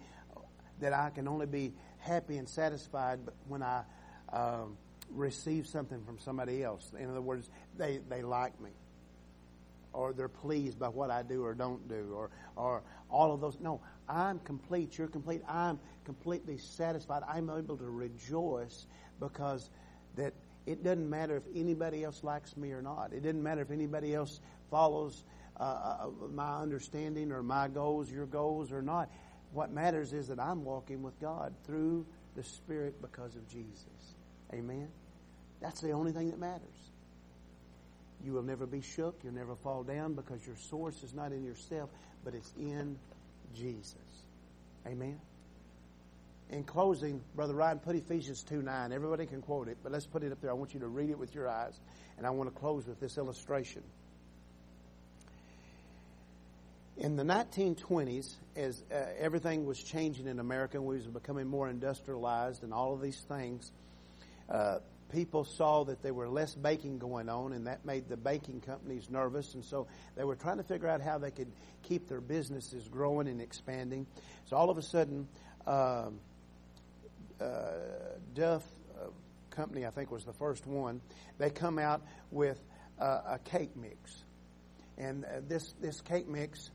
[0.82, 3.84] that I can only be happy and satisfied when I
[4.34, 4.76] um,
[5.10, 6.92] receive something from somebody else.
[7.00, 8.72] In other words, they, they like me.
[9.94, 13.60] Or they're pleased by what I do or don't do, or, or all of those.
[13.60, 14.98] No, I'm complete.
[14.98, 15.42] You're complete.
[15.48, 17.24] I'm completely satisfied.
[17.28, 18.86] I'm able to rejoice
[19.20, 19.70] because
[20.16, 20.34] that
[20.66, 23.14] it doesn't matter if anybody else likes me or not.
[23.14, 24.40] It doesn't matter if anybody else
[24.70, 25.24] follows
[25.60, 29.10] uh, uh my understanding or my goals, your goals or not.
[29.52, 34.16] What matters is that I'm walking with God through the Spirit because of Jesus.
[34.54, 34.88] Amen?
[35.62, 36.91] That's the only thing that matters.
[38.24, 39.20] You will never be shook.
[39.24, 41.90] You'll never fall down because your source is not in yourself,
[42.24, 42.98] but it's in
[43.56, 43.96] Jesus.
[44.86, 45.20] Amen?
[46.50, 48.92] In closing, Brother Ryan, put Ephesians 2 9.
[48.92, 50.52] Everybody can quote it, but let's put it up there.
[50.52, 51.80] I want you to read it with your eyes.
[52.18, 53.84] And I want to close with this illustration
[57.02, 62.64] in the 1920s, as uh, everything was changing in America, we was becoming more industrialized
[62.64, 63.72] and all of these things,
[64.50, 64.78] uh,
[65.12, 69.10] people saw that there were less baking going on, and that made the baking companies
[69.10, 71.52] nervous, and so they were trying to figure out how they could
[71.84, 74.08] keep their businesses growing and expanding.
[74.46, 75.28] So all of a sudden,
[75.68, 76.20] um,
[77.40, 77.72] uh,
[78.34, 78.64] Duff
[79.00, 79.08] uh,
[79.50, 81.02] Company, I think, was the first one.
[81.38, 82.02] They come out
[82.32, 82.60] with
[83.00, 84.24] uh, a cake mix,
[84.98, 86.70] and uh, this this cake mix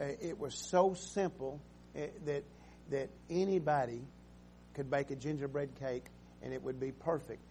[0.00, 1.60] uh, it was so simple
[1.96, 2.44] uh, that
[2.90, 4.02] that anybody
[4.74, 6.04] could bake a gingerbread cake
[6.42, 7.42] and it would be perfect.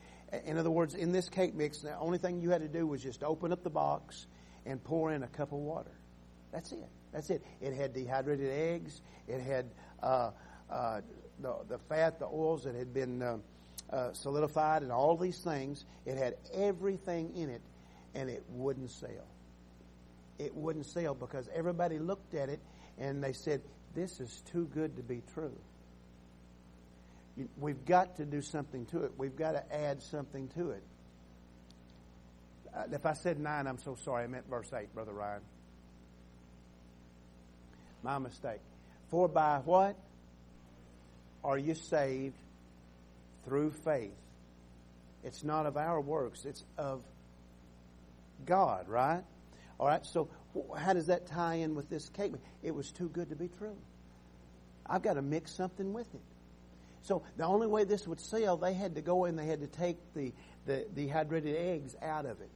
[0.46, 3.02] In other words, in this cake mix, the only thing you had to do was
[3.02, 4.28] just open up the box
[4.66, 5.92] and pour in a cup of water.
[6.52, 6.90] That's it.
[7.12, 7.44] That's it.
[7.62, 9.02] It had dehydrated eggs.
[9.28, 9.66] It had
[10.04, 10.32] uh,
[10.70, 11.02] uh,
[11.40, 13.38] the, the fat, the oils that had been uh,
[13.92, 15.86] uh solidified, and all these things.
[16.06, 17.62] It had everything in it,
[18.14, 19.28] and it wouldn't sell
[20.40, 22.60] it wouldn't sell because everybody looked at it
[22.98, 23.62] and they said,
[23.94, 25.56] This is too good to be true.
[27.60, 29.12] We've got to do something to it.
[29.18, 30.84] We've got to add something to it.
[32.76, 34.24] Uh, if I said 9, I'm so sorry.
[34.24, 35.42] I meant verse 8, Brother Ryan.
[38.04, 38.60] My mistake.
[39.10, 39.96] For by what
[41.44, 42.38] are you saved?
[43.46, 44.12] Through faith.
[45.24, 47.02] It's not of our works, it's of
[48.46, 49.24] God, right?
[49.80, 50.30] All right, so
[50.78, 52.34] how does that tie in with this cake?
[52.64, 53.76] It was too good to be true.
[54.86, 56.22] I've got to mix something with it.
[57.04, 59.68] So the only way this would sell, they had to go in, they had to
[59.68, 60.34] take the,
[60.66, 62.50] the dehydrated eggs out of it.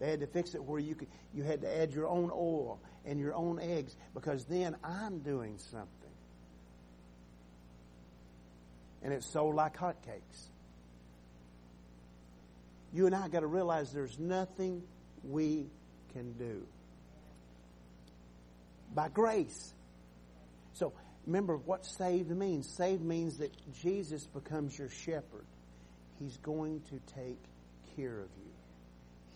[0.00, 2.80] They had to fix it where you could you had to add your own oil
[3.04, 5.88] and your own eggs because then I'm doing something.
[9.02, 10.48] And it's sold like hotcakes.
[12.92, 14.82] You and I got to realize there's nothing
[15.22, 15.66] we
[16.12, 16.66] can do.
[18.94, 19.72] By grace.
[20.72, 20.92] So
[21.26, 22.68] remember what saved means.
[22.68, 23.52] Saved means that
[23.82, 25.46] Jesus becomes your shepherd.
[26.18, 27.38] He's going to take
[27.96, 28.50] care of you.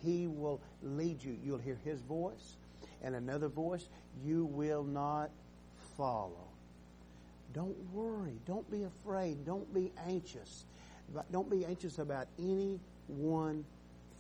[0.02, 1.36] He will lead you.
[1.42, 2.56] You'll hear His voice
[3.02, 3.86] and another voice.
[4.24, 5.30] You will not
[5.96, 6.48] follow.
[7.52, 8.38] Don't worry.
[8.46, 9.44] Don't be afraid.
[9.46, 10.64] Don't be anxious.
[11.30, 13.64] Don't be anxious about any one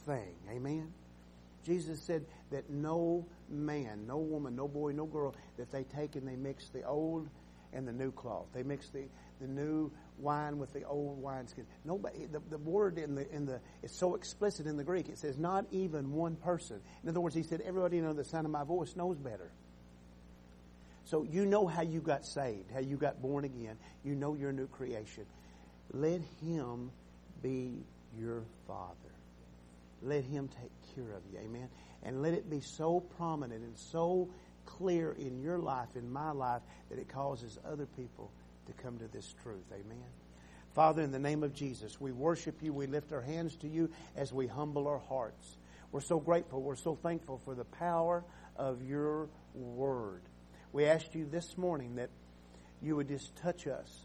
[0.06, 0.34] thing.
[0.50, 0.92] Amen?
[1.64, 6.28] Jesus said that no man, no woman, no boy, no girl, that they take and
[6.28, 7.28] they mix the old
[7.74, 8.46] and the new cloth.
[8.54, 9.04] They mix the,
[9.40, 11.66] the new wine with the old wineskin.
[11.84, 15.08] Nobody, the, the word in the, in the, it's so explicit in the Greek.
[15.08, 16.80] It says not even one person.
[17.02, 19.50] In other words, he said everybody under the sound of my voice knows better.
[21.06, 23.76] So you know how you got saved, how you got born again.
[24.04, 25.26] You know you're a new creation.
[25.92, 26.90] Let him
[27.42, 27.84] be
[28.18, 28.94] your father.
[30.02, 31.38] Let him take care of you.
[31.38, 31.68] Amen.
[32.02, 34.30] And let it be so prominent and so
[34.78, 38.30] clear in your life, in my life, that it causes other people
[38.66, 39.64] to come to this truth.
[39.72, 40.04] Amen.
[40.74, 42.72] Father, in the name of Jesus, we worship you.
[42.72, 45.56] We lift our hands to you as we humble our hearts.
[45.92, 46.60] We're so grateful.
[46.60, 48.24] We're so thankful for the power
[48.56, 50.22] of your word.
[50.72, 52.10] We asked you this morning that
[52.82, 54.04] you would just touch us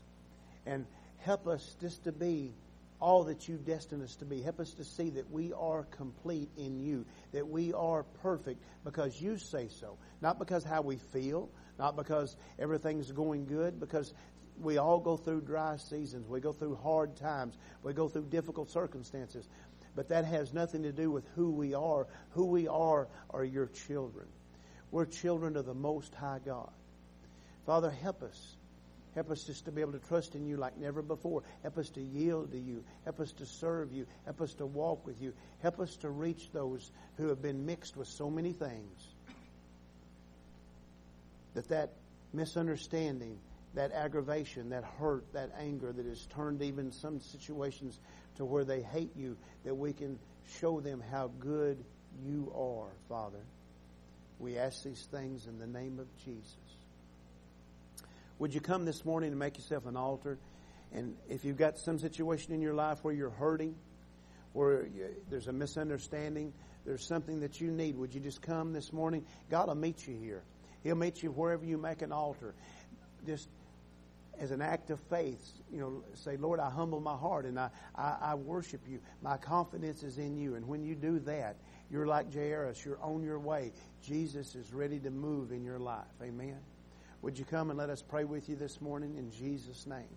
[0.68, 0.86] and
[1.18, 2.54] help us just to be
[3.00, 4.42] all that you've destined us to be.
[4.42, 9.22] Help us to see that we are complete in you, that we are perfect because
[9.22, 9.98] you say so.
[10.22, 14.14] Not because how we feel, not because everything's going good, because
[14.62, 16.28] we all go through dry seasons.
[16.28, 17.56] We go through hard times.
[17.84, 19.48] We go through difficult circumstances.
[19.96, 22.08] But that has nothing to do with who we are.
[22.32, 24.28] Who we are are your children.
[24.92, 26.72] We're children of the Most High God.
[27.66, 28.56] Father, help us.
[29.16, 31.44] Help us just to be able to trust in you like never before.
[31.64, 32.84] Help us to yield to you.
[33.06, 34.06] Help us to serve you.
[34.26, 35.34] Help us to walk with you.
[35.62, 39.08] Help us to reach those who have been mixed with so many things.
[41.56, 41.90] That that
[42.34, 43.40] misunderstanding,
[43.74, 48.00] that aggravation, that hurt, that anger that has turned even some situations
[48.38, 49.36] to where they hate you,
[49.66, 50.20] that we can
[50.60, 51.84] show them how good
[52.24, 53.42] you are, Father.
[54.40, 56.79] We ask these things in the name of Jesus.
[58.40, 60.40] Would you come this morning and make yourself an altar?
[60.94, 63.76] And if you've got some situation in your life where you're hurting,
[64.54, 66.54] where you, there's a misunderstanding,
[66.86, 69.26] there's something that you need, would you just come this morning?
[69.50, 70.44] God will meet you here.
[70.84, 72.56] He'll meet you wherever you make an altar.
[73.28, 73.50] Just
[74.40, 77.70] as an act of faith, you know, say, Lord, I humble my heart and I,
[77.94, 79.02] I, I worship you.
[79.22, 80.56] My confidence is in you.
[80.56, 81.58] And when you do that,
[81.92, 82.86] you're like Jairus.
[82.86, 83.74] You're on your way.
[84.02, 86.06] Jesus is ready to move in your life.
[86.24, 86.58] Amen.
[87.22, 90.16] Would you come and let us pray with you this morning in Jesus' name?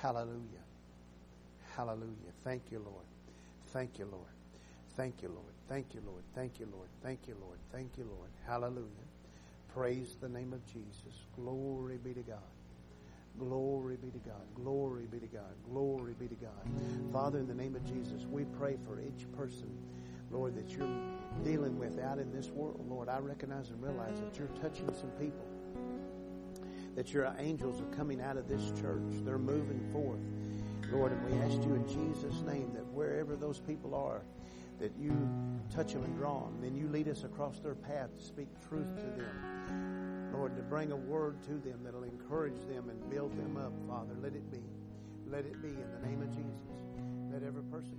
[0.00, 0.62] Hallelujah.
[1.76, 2.32] Hallelujah.
[2.44, 3.06] Thank you, Lord.
[3.68, 4.24] Thank you, Lord.
[4.96, 5.52] Thank you, Lord.
[5.68, 6.22] Thank you, Lord.
[6.34, 6.88] Thank you, Lord.
[7.02, 7.58] Thank you, Lord.
[7.72, 8.30] Thank you, Lord.
[8.46, 8.86] Hallelujah.
[9.74, 11.26] Praise the name of Jesus.
[11.34, 12.38] Glory be to God.
[13.38, 14.42] Glory be to God.
[14.54, 15.54] Glory be to God.
[15.70, 17.12] Glory be to God.
[17.12, 19.70] Father, in the name of Jesus, we pray for each person
[20.32, 20.88] Lord, that you're
[21.44, 22.84] dealing with out in this world.
[22.88, 25.46] Lord, I recognize and realize that you're touching some people.
[26.94, 29.24] That your angels are coming out of this church.
[29.24, 30.20] They're moving forth.
[30.92, 34.22] Lord, and we ask you in Jesus' name that wherever those people are,
[34.78, 35.12] that you
[35.74, 36.58] touch them and draw them.
[36.60, 40.30] Then you lead us across their path to speak truth to them.
[40.34, 44.14] Lord, to bring a word to them that'll encourage them and build them up, Father.
[44.20, 44.62] Let it be.
[45.30, 46.72] Let it be in the name of Jesus.
[47.32, 47.96] Let every person